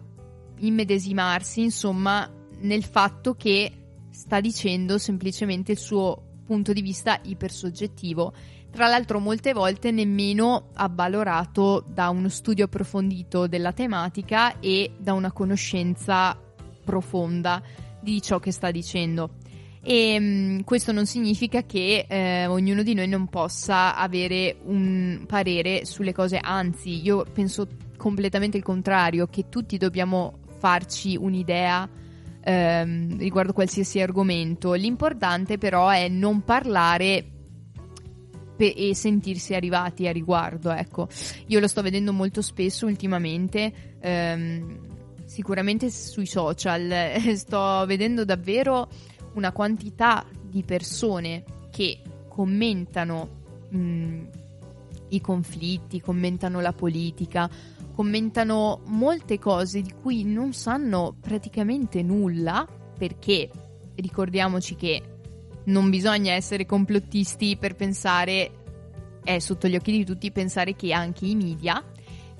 [0.57, 3.71] immedesimarsi, insomma, nel fatto che
[4.09, 8.33] sta dicendo semplicemente il suo punto di vista ipersoggettivo.
[8.71, 15.31] Tra l'altro molte volte nemmeno avvalorato da uno studio approfondito della tematica e da una
[15.31, 16.37] conoscenza
[16.83, 17.61] profonda
[18.01, 19.35] di ciò che sta dicendo.
[19.85, 25.85] E mh, questo non significa che eh, ognuno di noi non possa avere un parere
[25.85, 27.67] sulle cose, anzi, io penso
[27.97, 31.89] completamente il contrario, che tutti dobbiamo farci un'idea
[32.43, 34.73] ehm, riguardo qualsiasi argomento.
[34.73, 37.25] L'importante però è non parlare
[38.55, 41.07] pe- e sentirsi arrivati a riguardo, ecco.
[41.47, 44.91] Io lo sto vedendo molto spesso ultimamente, ehm,
[45.25, 48.87] sicuramente sui social, sto vedendo davvero
[49.33, 53.29] una quantità di persone che commentano
[53.69, 54.21] mh,
[55.09, 57.49] i conflitti, commentano la politica,
[57.93, 62.67] commentano molte cose di cui non sanno praticamente nulla
[62.97, 63.49] perché
[63.95, 65.01] ricordiamoci che
[65.65, 68.51] non bisogna essere complottisti per pensare,
[69.23, 71.83] è sotto gli occhi di tutti pensare che anche i media,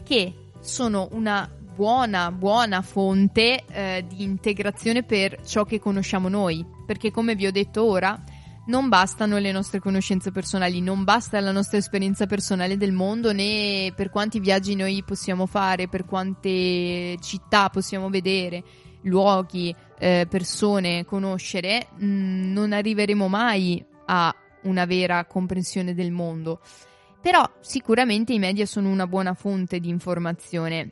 [0.03, 7.11] che sono una buona, buona fonte eh, di integrazione per ciò che conosciamo noi, perché
[7.11, 8.21] come vi ho detto ora,
[8.65, 13.91] non bastano le nostre conoscenze personali, non basta la nostra esperienza personale del mondo, né
[13.95, 18.63] per quanti viaggi noi possiamo fare, per quante città possiamo vedere,
[19.01, 26.61] luoghi, eh, persone conoscere, mh, non arriveremo mai a una vera comprensione del mondo.
[27.19, 30.91] Però sicuramente i media sono una buona fonte di informazione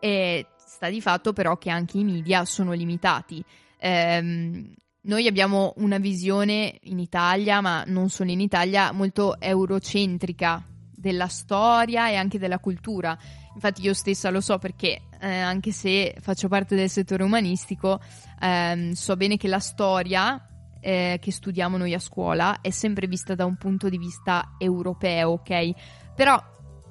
[0.00, 3.42] e sta di fatto però che anche i media sono limitati.
[3.78, 10.62] Ehm, noi abbiamo una visione in Italia, ma non solo in Italia, molto eurocentrica
[10.94, 13.16] della storia e anche della cultura.
[13.54, 18.00] Infatti io stessa lo so perché eh, anche se faccio parte del settore umanistico,
[18.40, 20.48] ehm, so bene che la storia
[20.80, 25.30] eh, che studiamo noi a scuola è sempre vista da un punto di vista europeo,
[25.30, 25.70] ok?
[26.14, 26.40] Però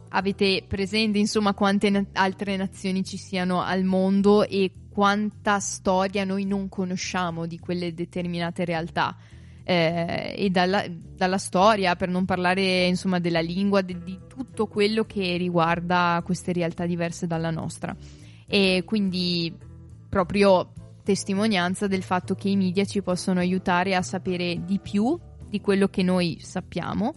[0.10, 6.46] avete presente insomma quante na- altre nazioni ci siano al mondo e quanta storia noi
[6.46, 9.16] non conosciamo di quelle determinate realtà.
[9.64, 15.04] Eh, e dalla, dalla, storia, per non parlare insomma della lingua, de, di tutto quello
[15.04, 17.96] che riguarda queste realtà diverse dalla nostra.
[18.48, 19.54] E quindi
[20.08, 20.72] proprio
[21.04, 25.90] testimonianza del fatto che i media ci possono aiutare a sapere di più di quello
[25.90, 27.14] che noi sappiamo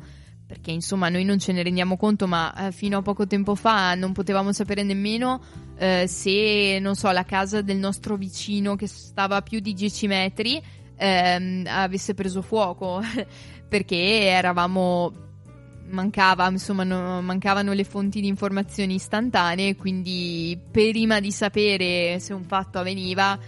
[0.50, 3.94] perché insomma noi non ce ne rendiamo conto, ma eh, fino a poco tempo fa
[3.94, 5.40] non potevamo sapere nemmeno
[5.78, 10.06] eh, se, non so, la casa del nostro vicino che stava a più di 10
[10.08, 10.60] metri
[10.96, 13.00] ehm, avesse preso fuoco,
[13.68, 15.12] perché eravamo
[15.90, 22.42] mancava, insomma, no, mancavano le fonti di informazioni istantanee, quindi prima di sapere se un
[22.42, 23.38] fatto avveniva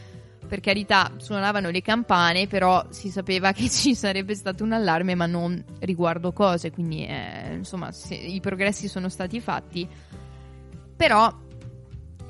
[0.52, 5.24] per carità suonavano le campane, però si sapeva che ci sarebbe stato un allarme, ma
[5.24, 9.88] non riguardo cose, quindi eh, insomma i progressi sono stati fatti,
[10.94, 11.34] però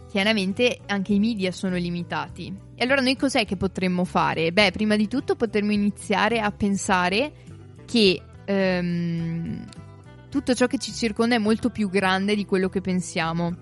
[0.09, 2.57] chiaramente anche i media sono limitati.
[2.77, 4.53] E allora noi cos'è che potremmo fare?
[4.53, 7.33] Beh, prima di tutto potremmo iniziare a pensare
[7.85, 9.65] che ehm,
[10.31, 13.53] tutto ciò che ci circonda è molto più grande di quello che pensiamo.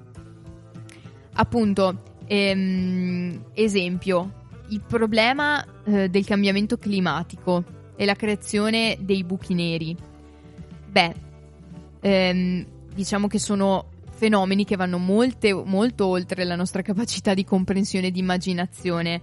[1.32, 4.34] Appunto, ehm, esempio,
[4.70, 7.64] il problema eh, del cambiamento climatico
[7.96, 9.96] e la creazione dei buchi neri.
[10.90, 11.14] Beh,
[12.00, 18.08] ehm, diciamo che sono fenomeni che vanno molte, molto oltre la nostra capacità di comprensione
[18.08, 19.20] e di immaginazione.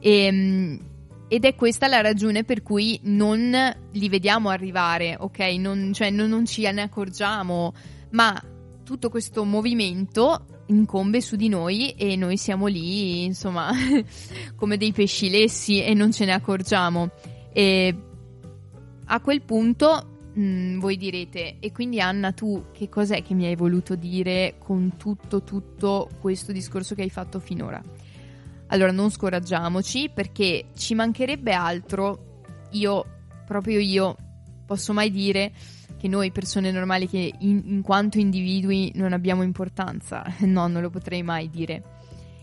[0.00, 0.80] E, ehm,
[1.28, 5.38] ed è questa la ragione per cui non li vediamo arrivare, ok?
[5.58, 7.72] Non, cioè non, non ce ne accorgiamo,
[8.10, 8.40] ma
[8.84, 13.70] tutto questo movimento incombe su di noi e noi siamo lì, insomma,
[14.56, 17.10] come dei pesci lessi e non ce ne accorgiamo.
[17.52, 17.96] E
[19.06, 23.46] a quel punto mh, mm, voi direte, e quindi Anna tu che cos'è che mi
[23.46, 27.82] hai voluto dire con tutto, tutto questo discorso che hai fatto finora?
[28.68, 33.04] Allora non scoraggiamoci perché ci mancherebbe altro, io,
[33.46, 34.16] proprio io,
[34.66, 35.52] posso mai dire
[36.04, 40.90] che noi persone normali che in, in, quanto individui non abbiamo importanza, no, non lo
[40.90, 41.82] potrei mai dire.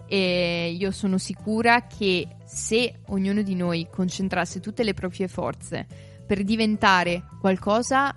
[0.07, 5.85] E io sono sicura che se ognuno di noi concentrasse tutte le proprie forze
[6.25, 8.11] per diventare qualcosa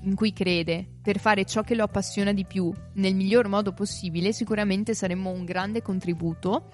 [0.00, 4.32] in cui crede, per fare ciò che lo appassiona di più nel miglior modo possibile,
[4.32, 6.70] sicuramente saremmo un grande contributo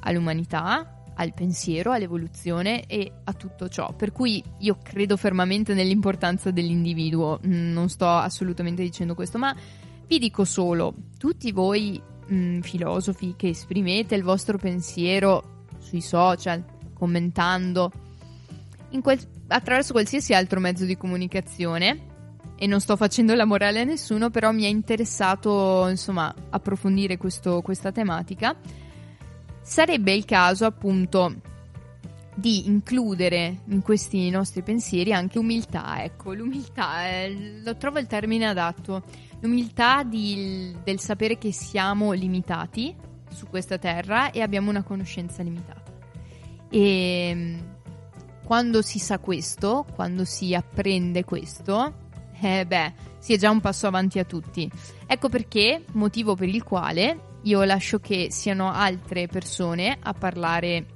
[0.00, 3.92] all'umanità, al pensiero, all'evoluzione e a tutto ciò.
[3.92, 9.54] Per cui io credo fermamente nell'importanza dell'individuo, Mm, non sto assolutamente dicendo questo, ma
[10.06, 12.00] vi dico solo, tutti voi
[12.30, 16.64] mm, filosofi che esprimete il vostro pensiero sui social,
[16.94, 17.90] commentando,
[19.02, 22.06] quel- attraverso qualsiasi altro mezzo di comunicazione,
[22.60, 27.60] e non sto facendo la morale a nessuno, però mi è interessato insomma approfondire questo-
[27.62, 28.56] questa tematica.
[29.68, 31.42] Sarebbe il caso appunto
[32.34, 38.46] di includere in questi nostri pensieri anche l'umiltà, ecco, l'umiltà, eh, lo trovo il termine
[38.46, 39.02] adatto,
[39.40, 42.96] l'umiltà di- del sapere che siamo limitati
[43.30, 45.92] su questa terra e abbiamo una conoscenza limitata.
[46.70, 47.58] E mm,
[48.44, 52.06] quando si sa questo, quando si apprende questo,
[52.40, 54.68] eh beh, si è già un passo avanti a tutti.
[55.06, 60.86] Ecco perché, motivo per il quale io lascio che siano altre persone a parlare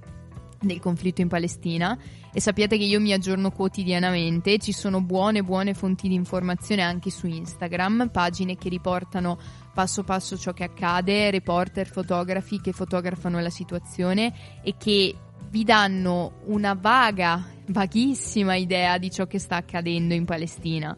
[0.60, 1.98] del conflitto in Palestina
[2.32, 7.10] e sappiate che io mi aggiorno quotidianamente, ci sono buone buone fonti di informazione anche
[7.10, 9.38] su Instagram, pagine che riportano
[9.74, 14.32] passo passo ciò che accade, reporter, fotografi che fotografano la situazione
[14.62, 15.14] e che
[15.50, 20.96] vi danno una vaga, vaghissima idea di ciò che sta accadendo in Palestina.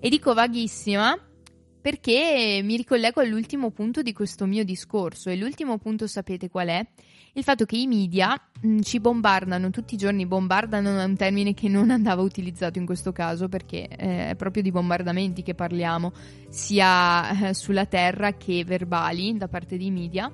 [0.00, 1.14] E dico vaghissima
[1.80, 6.86] perché mi ricollego all'ultimo punto di questo mio discorso e l'ultimo punto sapete qual è?
[7.32, 11.54] Il fatto che i media mh, ci bombardano tutti i giorni, bombardano è un termine
[11.54, 16.12] che non andava utilizzato in questo caso perché eh, è proprio di bombardamenti che parliamo,
[16.48, 20.30] sia eh, sulla terra che verbali da parte dei media,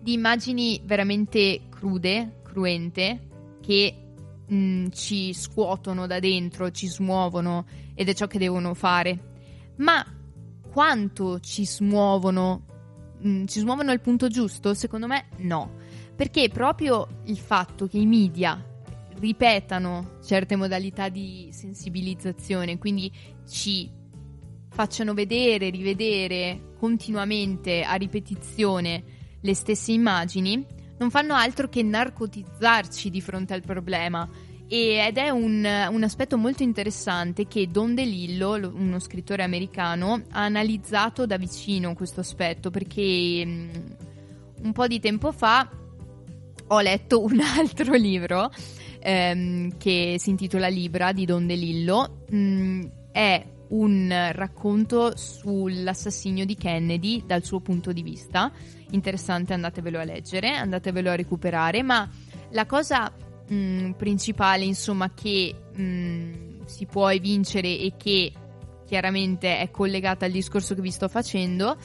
[0.00, 3.26] di immagini veramente crude, cruente,
[3.60, 3.94] che
[4.46, 9.36] mh, ci scuotono da dentro, ci smuovono ed è ciò che devono fare.
[9.78, 10.04] Ma
[10.70, 12.64] quanto ci smuovono?
[13.20, 14.74] mh, ci smuovono al punto giusto?
[14.74, 15.72] Secondo me no.
[16.14, 18.62] Perché proprio il fatto che i media
[19.18, 23.10] ripetano certe modalità di sensibilizzazione, quindi
[23.48, 23.90] ci
[24.70, 29.02] facciano vedere, rivedere continuamente a ripetizione
[29.40, 30.64] le stesse immagini,
[30.98, 34.28] non fanno altro che narcotizzarci di fronte al problema.
[34.70, 40.44] Ed è un, un aspetto molto interessante che Don DeLillo, lo- uno scrittore americano, ha
[40.44, 43.96] analizzato da vicino questo aspetto perché mh,
[44.64, 45.70] un po' di tempo fa
[46.66, 48.50] ho letto un altro libro
[49.00, 52.24] ehm, che si intitola Libra di Don DeLillo.
[52.34, 58.52] Mm, è un racconto sull'assassinio di Kennedy dal suo punto di vista.
[58.90, 61.82] Interessante, andatevelo a leggere, andatevelo a recuperare.
[61.82, 62.08] Ma
[62.50, 63.10] la cosa
[63.48, 68.32] mh, principale, insomma, che mh, si può evincere e che
[68.86, 71.76] chiaramente è collegata al discorso che vi sto facendo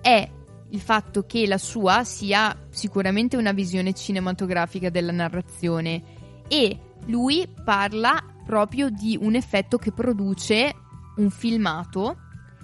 [0.00, 0.30] è
[0.70, 6.02] il fatto che la sua sia sicuramente una visione cinematografica della narrazione
[6.46, 10.74] e lui parla proprio di un effetto che produce
[11.16, 12.18] un filmato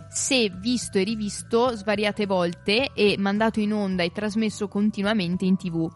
[0.09, 5.91] se visto e rivisto svariate volte e mandato in onda e trasmesso continuamente in tv.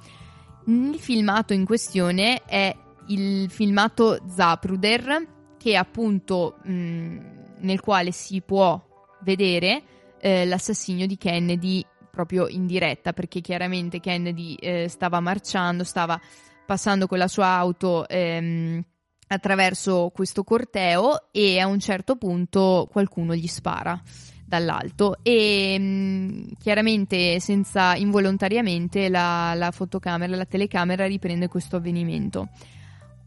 [0.68, 2.74] Il filmato in questione è
[3.08, 7.18] il filmato Zapruder che appunto mh,
[7.58, 8.84] nel quale si può
[9.20, 9.82] vedere
[10.18, 16.20] eh, l'assassinio di Kennedy proprio in diretta perché chiaramente Kennedy eh, stava marciando, stava
[16.66, 18.82] passando con la sua auto ehm,
[19.28, 24.02] attraverso questo corteo e a un certo punto qualcuno gli spara
[24.46, 32.48] dall'alto e mh, chiaramente senza involontariamente la, la fotocamera, la telecamera riprende questo avvenimento.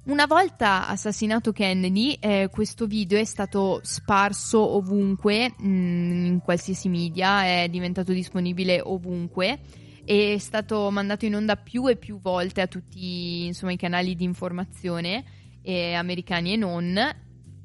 [0.06, 7.44] Una volta assassinato Kennedy, eh, questo video è stato sparso ovunque, mh, in qualsiasi media,
[7.44, 9.60] è diventato disponibile ovunque,
[10.04, 14.24] è stato mandato in onda più e più volte a tutti insomma, i canali di
[14.24, 15.24] informazione,
[15.62, 16.98] eh, americani e non,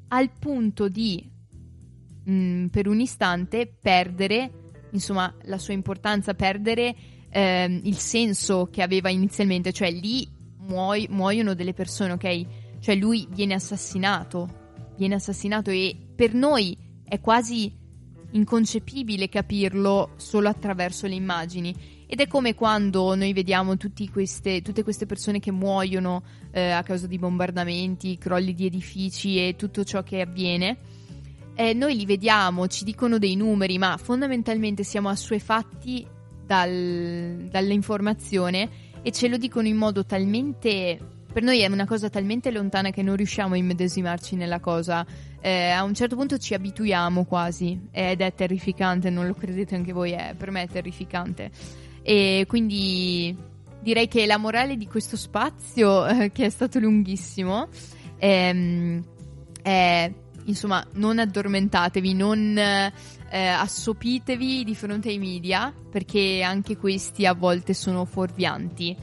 [0.09, 1.27] al punto di,
[2.25, 4.51] mh, per un istante, perdere
[4.95, 6.95] insomma, la sua importanza, perdere
[7.29, 10.27] ehm, il senso che aveva inizialmente, cioè lì
[10.59, 12.45] muoi- muoiono delle persone, ok?
[12.79, 14.63] Cioè lui viene assassinato,
[14.97, 17.83] viene assassinato e per noi è quasi
[18.31, 21.93] inconcepibile capirlo solo attraverso le immagini.
[22.07, 23.75] Ed è come quando noi vediamo
[24.11, 29.55] queste, tutte queste persone che muoiono eh, a causa di bombardamenti, crolli di edifici e
[29.55, 30.77] tutto ciò che avviene.
[31.55, 36.05] Eh, noi li vediamo, ci dicono dei numeri, ma fondamentalmente siamo assuefatti
[36.45, 38.69] dal- dall'informazione
[39.01, 40.99] e ce lo dicono in modo talmente
[41.35, 45.05] per noi è una cosa talmente lontana che non riusciamo a immedesimarci nella cosa.
[45.41, 49.91] Eh, a un certo punto ci abituiamo quasi ed è terrificante, non lo credete anche
[49.91, 51.51] voi, è, per me è terrificante.
[52.03, 53.35] E quindi
[53.81, 57.67] direi che la morale di questo spazio, eh, che è stato lunghissimo,
[58.17, 59.03] ehm,
[59.61, 60.09] è
[60.45, 62.91] insomma non addormentatevi, non eh,
[63.29, 68.95] assopitevi di fronte ai media, perché anche questi a volte sono fuorvianti.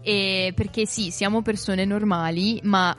[0.00, 2.96] E perché sì, siamo persone normali, ma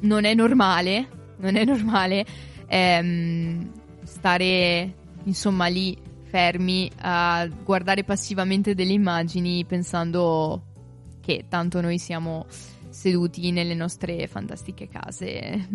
[0.00, 2.24] non è normale, non è normale
[2.66, 3.70] ehm,
[4.04, 10.62] stare insomma lì fermi a guardare passivamente delle immagini pensando
[11.20, 12.46] che tanto noi siamo
[12.88, 15.68] seduti nelle nostre fantastiche case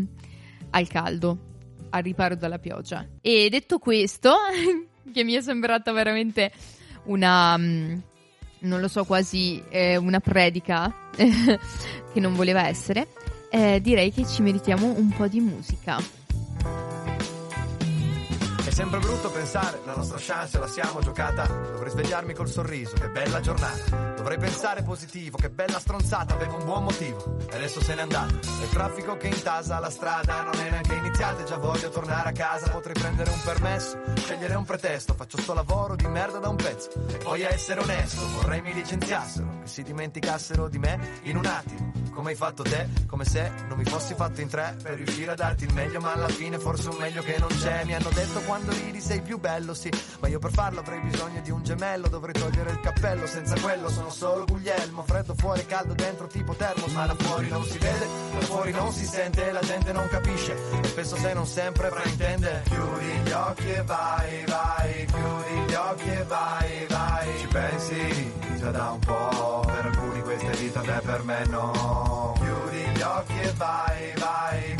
[0.72, 1.55] al caldo,
[1.95, 3.05] al riparo dalla pioggia.
[3.21, 4.35] E detto questo,
[5.13, 6.51] che mi è sembrata veramente
[7.05, 7.97] una, mm,
[8.59, 13.07] non lo so, quasi eh, una predica che non voleva essere,
[13.49, 16.24] eh, direi che ci meritiamo un po' di musica.
[18.76, 21.45] È sempre brutto pensare, la nostra chance la siamo giocata.
[21.45, 24.13] Dovrei svegliarmi col sorriso, che bella giornata.
[24.17, 27.38] Dovrei pensare positivo, che bella stronzata, avevo un buon motivo.
[27.49, 28.34] E adesso se n'è andato.
[28.34, 32.28] E il traffico che intasa la strada non è neanche iniziata, e già voglio tornare
[32.28, 32.69] a casa.
[32.69, 35.13] Potrei prendere un permesso, scegliere un pretesto.
[35.13, 36.89] Faccio sto lavoro di merda da un pezzo.
[37.07, 41.45] E poi a essere onesto, vorrei mi licenziassero, che si dimenticassero di me in un
[41.45, 41.93] attimo.
[42.11, 45.36] Come hai fatto te, come se non mi fossi fatto in tre per riuscire a
[45.36, 47.84] darti il meglio, ma alla fine forse un meglio che non c'è.
[47.84, 49.89] Mi hanno detto quando ridi sei più bello, sì,
[50.20, 53.89] ma io per farlo avrei bisogno di un gemello, dovrei togliere il cappello, senza quello
[53.89, 58.07] sono solo Guglielmo, freddo fuori, caldo dentro tipo termos, ma da fuori non si vede,
[58.39, 62.63] da fuori non si sente, la gente non capisce, e spesso se non sempre fraintende.
[62.66, 67.39] Chiudi gli occhi e vai, vai, chiudi gli occhi e vai, vai.
[67.39, 72.34] Ci pensi già da un po', per alcuni questa vita, beh per me no.
[72.39, 74.74] Chiudi gli occhi e vai, vai,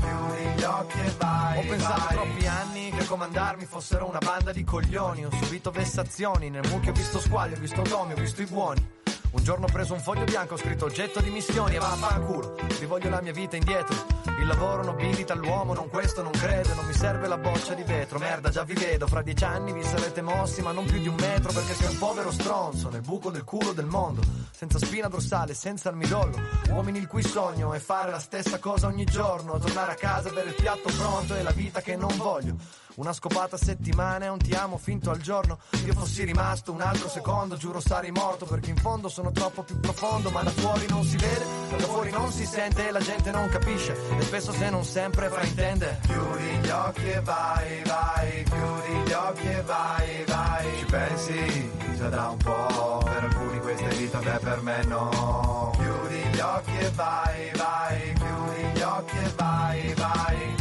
[0.66, 1.58] occhi e vai.
[1.60, 6.68] Ho pensato troppi anni che comandarmi fossero una banda di coglioni, ho subito vessazioni, nel
[6.70, 9.05] mucchio ho visto squali, ho visto domi, ho visto i buoni.
[9.36, 13.10] Un giorno ho preso un foglio bianco, ho scritto oggetto di missioni e vaffanculo, rivoglio
[13.10, 13.94] la mia vita indietro.
[14.40, 18.18] Il lavoro nobilita l'uomo, non questo, non credo, non mi serve la boccia di vetro.
[18.18, 21.16] Merda, già vi vedo, fra dieci anni vi sarete mossi, ma non più di un
[21.16, 24.22] metro, perché sei un povero stronzo nel buco del culo del mondo.
[24.52, 26.40] Senza spina dorsale, senza il midollo.
[26.70, 30.50] Uomini il cui sogno è fare la stessa cosa ogni giorno, tornare a casa, avere
[30.50, 32.56] il piatto pronto e la vita che non voglio.
[32.96, 35.60] Una scopata a settimana e un ti amo finto al giorno.
[35.86, 39.78] Io fossi rimasto un altro secondo, giuro sarei morto perché in fondo sono troppo più
[39.82, 40.30] profondo.
[40.30, 43.50] Ma da fuori non si vede, da fuori non si sente e la gente non
[43.50, 43.98] capisce.
[44.18, 46.00] E spesso se non sempre fraintende.
[46.04, 50.78] Chiudi gli occhi e vai, vai, chiudi gli occhi e vai, vai.
[50.78, 55.72] Ci pensi già da un po', per alcuni questa è vita, beh per me no.
[55.76, 60.55] Chiudi gli occhi e vai, vai, chiudi gli occhi e vai, vai.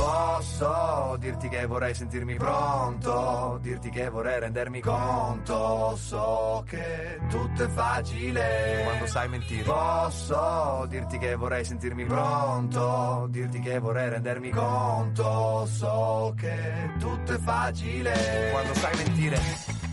[0.57, 5.97] Posso dirti che vorrei sentirmi pronto, dirti che vorrei rendermi conto.
[5.97, 9.65] So che tutto è facile quando sai mentire.
[9.65, 15.67] Posso dirti che vorrei sentirmi pronto, dirti che vorrei rendermi conto.
[15.67, 19.84] So che tutto è facile quando sai mentire.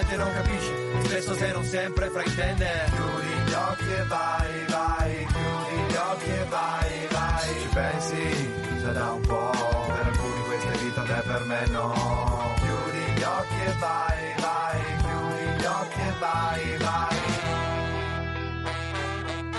[0.00, 0.72] Gente non capisce,
[1.04, 2.68] spesso se non sempre fraintende.
[2.94, 7.60] Chiudi gli occhi e vai, vai, chiudi gli occhi e vai, vai.
[7.60, 12.54] Ci pensi già da un po', per alcuni questa è vita, beh per me no.
[12.56, 17.18] Chiudi gli occhi e vai, vai, chiudi gli occhi e vai, vai.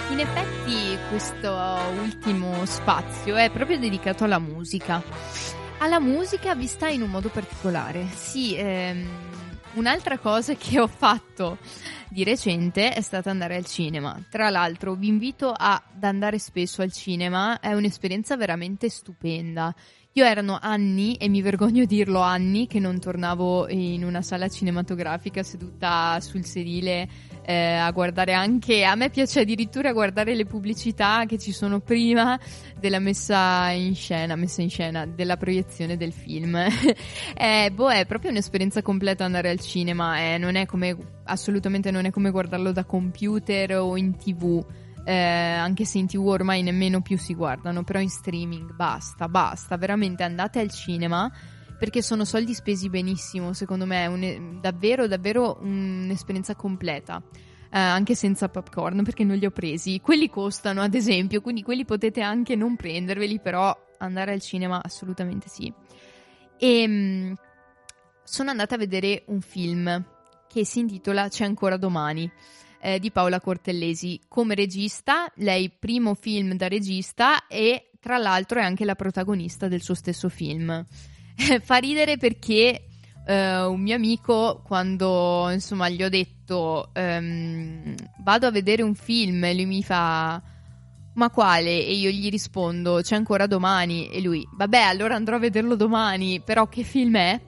[0.10, 1.52] In effetti questo
[2.02, 5.04] ultimo spazio è proprio dedicato alla musica.
[5.78, 8.08] Alla musica vista in un modo particolare.
[8.14, 9.30] Sì, ehm,
[9.74, 11.58] un'altra cosa che ho fatto
[12.10, 14.22] di recente è stata andare al cinema.
[14.30, 19.74] Tra l'altro vi invito ad andare spesso al cinema, è un'esperienza veramente stupenda.
[20.14, 25.42] Io erano anni, e mi vergogno dirlo anni, che non tornavo in una sala cinematografica
[25.42, 27.08] seduta sul sedile
[27.44, 32.40] eh, a guardare anche, a me piace addirittura guardare le pubblicità che ci sono prima
[32.80, 36.56] della messa in scena, messa in scena, della proiezione del film.
[37.36, 42.06] eh, boh, è proprio un'esperienza completa andare al cinema, eh, non è come, assolutamente non
[42.06, 44.64] è come guardarlo da computer o in tv.
[45.04, 49.76] Eh, anche se in tv ormai nemmeno più si guardano, però in streaming basta, basta,
[49.76, 51.32] veramente andate al cinema
[51.82, 57.20] perché sono soldi spesi benissimo, secondo me è un- davvero, davvero un'esperienza completa.
[57.72, 60.00] Eh, anche senza popcorn perché non li ho presi.
[60.00, 65.48] Quelli costano, ad esempio, quindi quelli potete anche non prenderveli, però andare al cinema assolutamente
[65.50, 65.74] sì.
[66.60, 67.36] E,
[68.24, 70.06] sono andata a vedere un film
[70.48, 72.32] che si intitola C'è ancora domani
[72.80, 78.64] eh, di Paola Cortellesi come regista, lei primo film da regista e tra l'altro è
[78.64, 80.86] anche la protagonista del suo stesso film.
[81.62, 82.88] Fa ridere perché
[83.26, 89.52] eh, un mio amico quando insomma gli ho detto ehm, vado a vedere un film
[89.54, 90.42] lui mi fa
[91.14, 91.70] ma quale?
[91.86, 96.42] E io gli rispondo c'è ancora domani e lui vabbè allora andrò a vederlo domani
[96.42, 97.40] però che film è?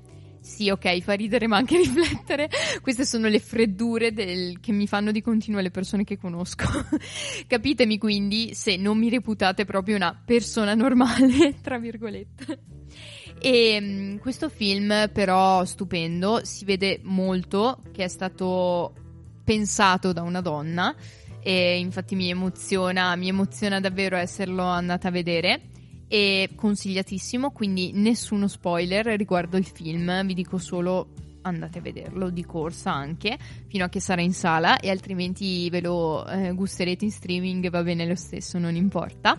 [0.44, 2.50] Sì, ok, fa ridere ma anche riflettere.
[2.82, 6.66] Queste sono le freddure del- che mi fanno di continuo le persone che conosco.
[7.48, 12.60] Capitemi quindi se non mi reputate proprio una persona normale, tra virgolette.
[13.46, 18.94] E mm, questo film però stupendo, si vede molto che è stato
[19.44, 20.96] pensato da una donna
[21.42, 25.60] e infatti mi emoziona, mi emoziona davvero esserlo andata a vedere
[26.08, 31.10] e consigliatissimo, quindi nessuno spoiler riguardo il film, vi dico solo
[31.42, 33.38] andate a vederlo di corsa anche,
[33.68, 37.84] fino a che sarà in sala e altrimenti ve lo eh, gusterete in streaming, va
[37.84, 39.38] bene lo stesso, non importa.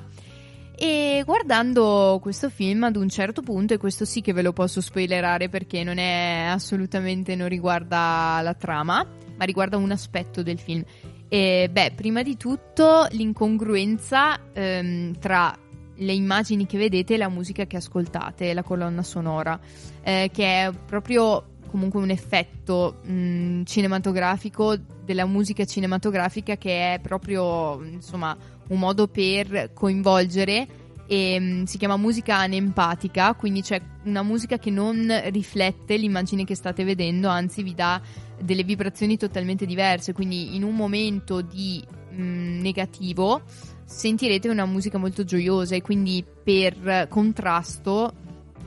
[0.85, 4.83] E guardando questo film ad un certo punto, e questo sì che ve lo posso
[4.83, 9.03] spoilerare perché non è assolutamente, non riguarda la trama,
[9.35, 10.85] ma riguarda un aspetto del film.
[11.27, 15.57] E beh, prima di tutto l'incongruenza ehm, tra
[15.97, 19.59] le immagini che vedete e la musica che ascoltate, la colonna sonora,
[20.03, 27.83] eh, che è proprio comunque un effetto mh, cinematografico della musica cinematografica che è proprio
[27.83, 28.37] insomma
[28.69, 30.67] un modo per coinvolgere
[31.07, 36.55] e mh, si chiama musica anempatica, quindi c'è una musica che non riflette l'immagine che
[36.55, 38.01] state vedendo, anzi vi dà
[38.41, 43.43] delle vibrazioni totalmente diverse, quindi in un momento di mh, negativo
[43.85, 48.13] sentirete una musica molto gioiosa e quindi per contrasto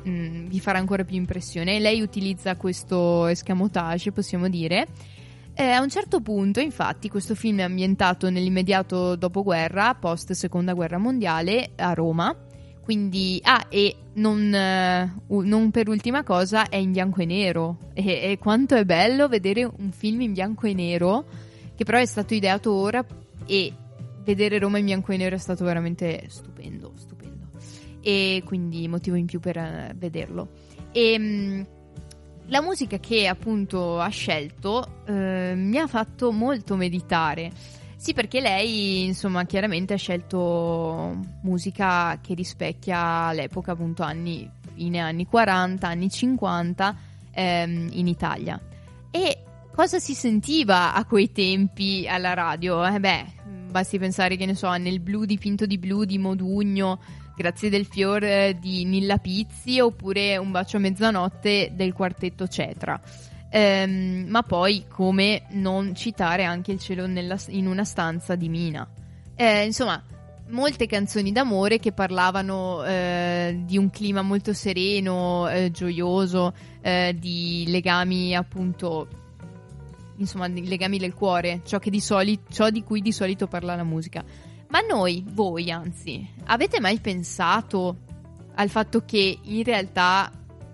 [0.04, 1.80] mh, vi farà ancora più impressione.
[1.80, 4.88] Lei utilizza questo escamotage, possiamo dire.
[5.60, 11.00] Eh, a un certo punto, infatti, questo film è ambientato nell'immediato dopoguerra, post seconda guerra
[11.00, 12.36] mondiale, a Roma.
[12.80, 17.78] Quindi, ah, e non, eh, u- non per ultima cosa, è in bianco e nero.
[17.94, 21.26] E, e quanto è bello vedere un film in bianco e nero,
[21.76, 23.04] che però è stato ideato ora
[23.48, 23.74] e
[24.24, 27.48] vedere Roma in bianco e nero è stato veramente stupendo, stupendo.
[28.02, 30.50] E quindi motivo in più per eh, vederlo.
[30.92, 31.66] E mh,
[32.48, 37.52] la musica che appunto ha scelto eh, mi ha fatto molto meditare.
[37.96, 45.26] Sì, perché lei, insomma, chiaramente ha scelto musica che rispecchia l'epoca, appunto, anni, fine anni
[45.26, 46.96] 40, anni 50
[47.32, 48.62] ehm, in Italia.
[49.10, 49.44] E
[49.74, 52.86] cosa si sentiva a quei tempi alla radio?
[52.86, 53.26] Eh beh,
[53.72, 57.00] basti pensare che ne so, nel blu dipinto di blu di Modugno,
[57.38, 63.00] grazie del fiore di Nilla Pizzi, oppure un bacio a mezzanotte del quartetto Cetra.
[63.52, 68.90] Ehm, ma poi come non citare anche il cielo nella- in una stanza di Mina.
[69.36, 70.04] Eh, insomma,
[70.50, 77.66] molte canzoni d'amore che parlavano eh, di un clima molto sereno, eh, gioioso, eh, di
[77.68, 79.08] legami appunto
[80.18, 84.24] insomma, legami del cuore, ciò, di soli- ciò di cui di solito parla la musica.
[84.70, 87.98] Ma noi, voi anzi, avete mai pensato
[88.56, 90.32] al fatto che in realtà,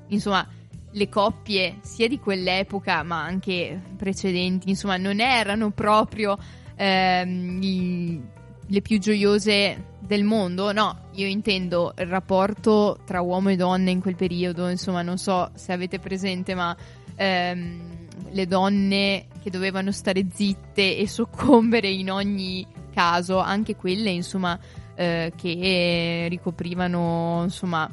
[0.07, 0.47] insomma,
[0.95, 6.37] le coppie sia di quell'epoca ma anche precedenti, insomma, non erano proprio
[6.75, 8.21] ehm, i-
[8.67, 10.71] le più gioiose del mondo?
[10.71, 15.51] No, io intendo il rapporto tra uomo e donna in quel periodo, insomma, non so
[15.53, 16.75] se avete presente, ma
[17.15, 24.57] ehm, le donne che dovevano stare zitte e soccombere in ogni caso, anche quelle insomma
[24.95, 27.89] eh, che ricoprivano insomma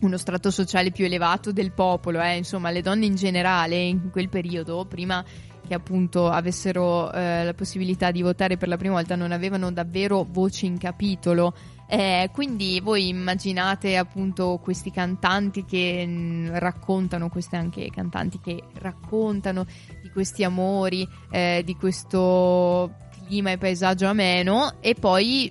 [0.00, 4.28] uno strato sociale più elevato del popolo, eh, insomma le donne in generale in quel
[4.28, 5.24] periodo, prima
[5.66, 10.26] che appunto avessero eh, la possibilità di votare per la prima volta, non avevano davvero
[10.28, 11.54] voce in capitolo.
[11.88, 19.64] Eh, quindi voi immaginate appunto questi cantanti che mh, raccontano, queste anche cantanti che raccontano
[20.02, 22.92] di questi amori, eh, di questo
[23.26, 25.50] clima e paesaggio ameno e poi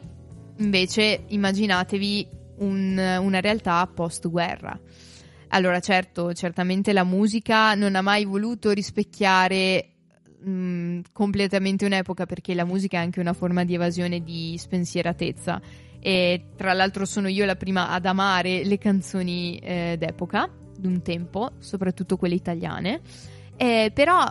[0.57, 2.27] invece immaginatevi
[2.59, 4.79] un- una realtà post guerra.
[5.49, 9.89] Allora certo, certamente la musica non ha mai voluto rispecchiare
[10.41, 15.61] mh, completamente un'epoca perché la musica è anche una forma di evasione di spensieratezza
[15.99, 21.51] e tra l'altro sono io la prima ad amare le canzoni eh, d'epoca, d'un tempo,
[21.59, 23.01] soprattutto quelle italiane,
[23.57, 24.29] Eh, però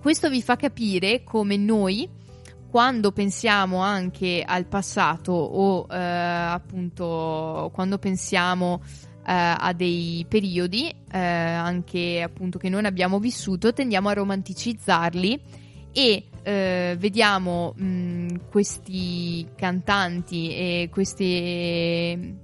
[0.00, 2.08] questo vi fa capire come noi
[2.70, 8.80] quando pensiamo anche al passato o eh, appunto quando pensiamo
[9.22, 15.40] a dei periodi, eh, anche appunto che non abbiamo vissuto, tendiamo a romanticizzarli
[15.92, 22.34] e eh, vediamo mh, questi cantanti e queste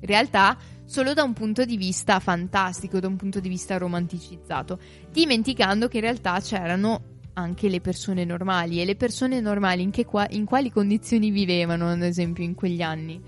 [0.00, 4.78] realtà solo da un punto di vista fantastico, da un punto di vista romanticizzato,
[5.10, 10.06] dimenticando che in realtà c'erano anche le persone normali e le persone normali in, che
[10.30, 13.20] in quali condizioni vivevano, ad esempio, in quegli anni?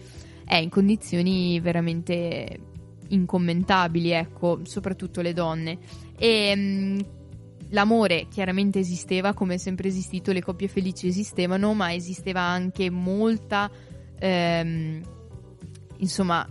[0.47, 2.59] Eh, in condizioni veramente
[3.09, 5.79] incommentabili, ecco, soprattutto le donne.
[6.17, 7.07] E mh,
[7.71, 13.71] l'amore chiaramente esisteva, come è sempre esistito, le coppie felici esistevano, ma esisteva anche molta,
[14.19, 15.01] ehm,
[15.99, 16.47] insomma,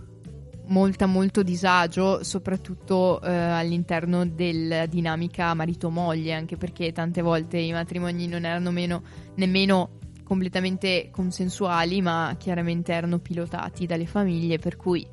[0.66, 8.26] molta molto disagio, soprattutto eh, all'interno della dinamica marito-moglie, anche perché tante volte i matrimoni
[8.26, 9.02] non erano meno,
[9.36, 15.06] nemmeno completamente consensuali, ma chiaramente erano pilotati dalle famiglie, per cui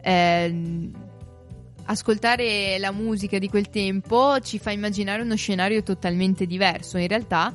[0.00, 0.90] ehm,
[1.84, 6.98] ascoltare la musica di quel tempo ci fa immaginare uno scenario totalmente diverso.
[6.98, 7.54] In realtà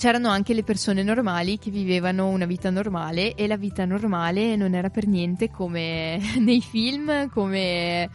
[0.00, 4.72] c'erano anche le persone normali che vivevano una vita normale e la vita normale non
[4.72, 8.08] era per niente come nei film, come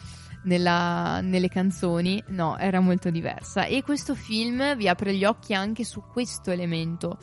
[0.46, 3.66] nella- nelle canzoni, no, era molto diversa.
[3.66, 7.20] E questo film vi apre gli occhi anche su questo elemento,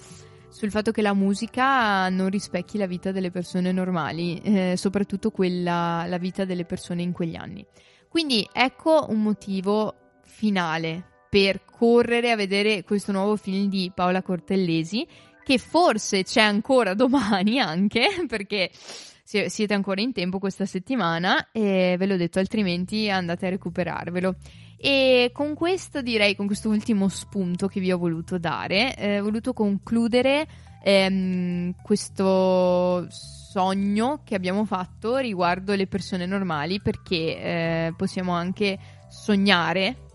[0.48, 6.04] sul fatto che la musica non rispecchi la vita delle persone normali, eh, soprattutto quella,
[6.06, 7.66] la vita delle persone in quegli anni.
[8.08, 15.06] Quindi ecco un motivo finale per correre a vedere questo nuovo film di Paola Cortellesi,
[15.42, 21.94] che forse c'è ancora domani anche, perché si- siete ancora in tempo questa settimana e
[21.98, 24.34] ve l'ho detto, altrimenti andate a recuperarvelo.
[24.76, 29.24] E con questo direi, con questo ultimo spunto che vi ho voluto dare, eh, ho
[29.24, 30.46] voluto concludere
[30.84, 38.78] ehm, questo sogno che abbiamo fatto riguardo le persone normali perché eh, possiamo anche
[39.08, 40.10] sognare,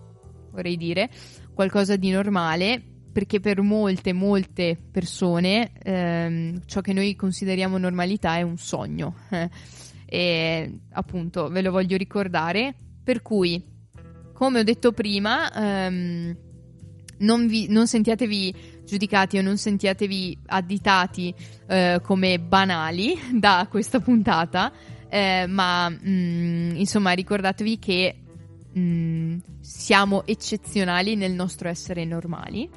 [0.57, 1.09] vorrei dire,
[1.53, 2.81] qualcosa di normale
[3.11, 9.15] perché per molte, molte persone ehm, ciò che noi consideriamo normalità è un sogno.
[10.05, 12.75] e appunto ve lo voglio ricordare.
[13.03, 13.63] Per cui,
[14.33, 16.37] come ho detto prima, ehm,
[17.19, 18.55] non, vi- non sentiatevi
[18.85, 21.33] giudicati o non sentiatevi additati
[21.67, 24.71] eh, come banali da questa puntata,
[25.09, 28.15] eh, ma mm, insomma ricordatevi che
[28.77, 32.69] mm, siamo eccezionali nel nostro essere normali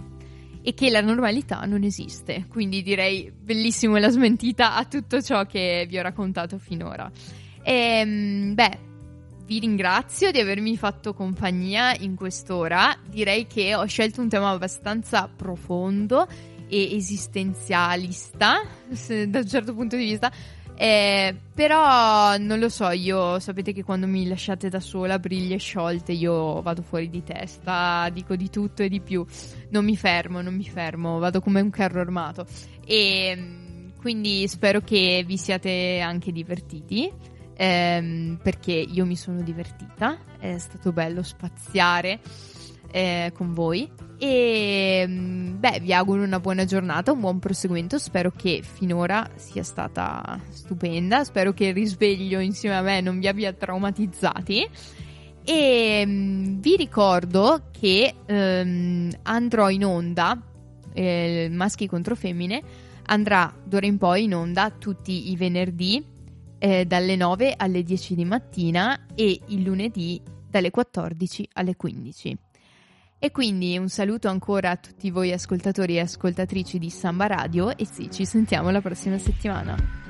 [0.62, 2.47] e che la normalità non esiste.
[2.49, 7.11] Quindi direi bellissimo la smentita a tutto ciò che vi ho raccontato finora.
[7.62, 8.78] E, beh,
[9.47, 12.97] vi ringrazio di avermi fatto compagnia in quest'ora.
[13.09, 16.26] Direi che ho scelto un tema abbastanza profondo
[16.68, 18.61] e esistenzialista
[19.26, 20.30] da un certo punto di vista.
[20.83, 26.12] Eh, però non lo so, io sapete che quando mi lasciate da sola, briglie sciolte,
[26.12, 29.22] io vado fuori di testa, dico di tutto e di più.
[29.68, 32.47] Non mi fermo, non mi fermo, vado come un carro armato.
[32.87, 37.12] E mm, quindi spero che vi siate anche divertiti.
[37.57, 42.20] ehm, perché io mi sono divertita, è stato bello spaziare
[42.91, 43.91] eh, con voi.
[44.18, 49.62] E mm, beh vi auguro una buona giornata, un buon proseguimento, spero che finora sia
[49.62, 54.68] stata stupenda, spero che il risveglio insieme a me non vi abbia traumatizzati.
[55.43, 60.41] E mm, vi ricordo che ehm, andrò in onda,
[60.93, 62.62] eh, maschi contro femmine,
[63.07, 66.05] andrà d'ora in poi in onda tutti i venerdì
[66.59, 72.39] eh, dalle 9 alle 10 di mattina e il lunedì dalle 14 alle 15.
[73.22, 77.84] E quindi un saluto ancora a tutti voi ascoltatori e ascoltatrici di Samba Radio e
[77.84, 80.10] sì, ci sentiamo la prossima settimana.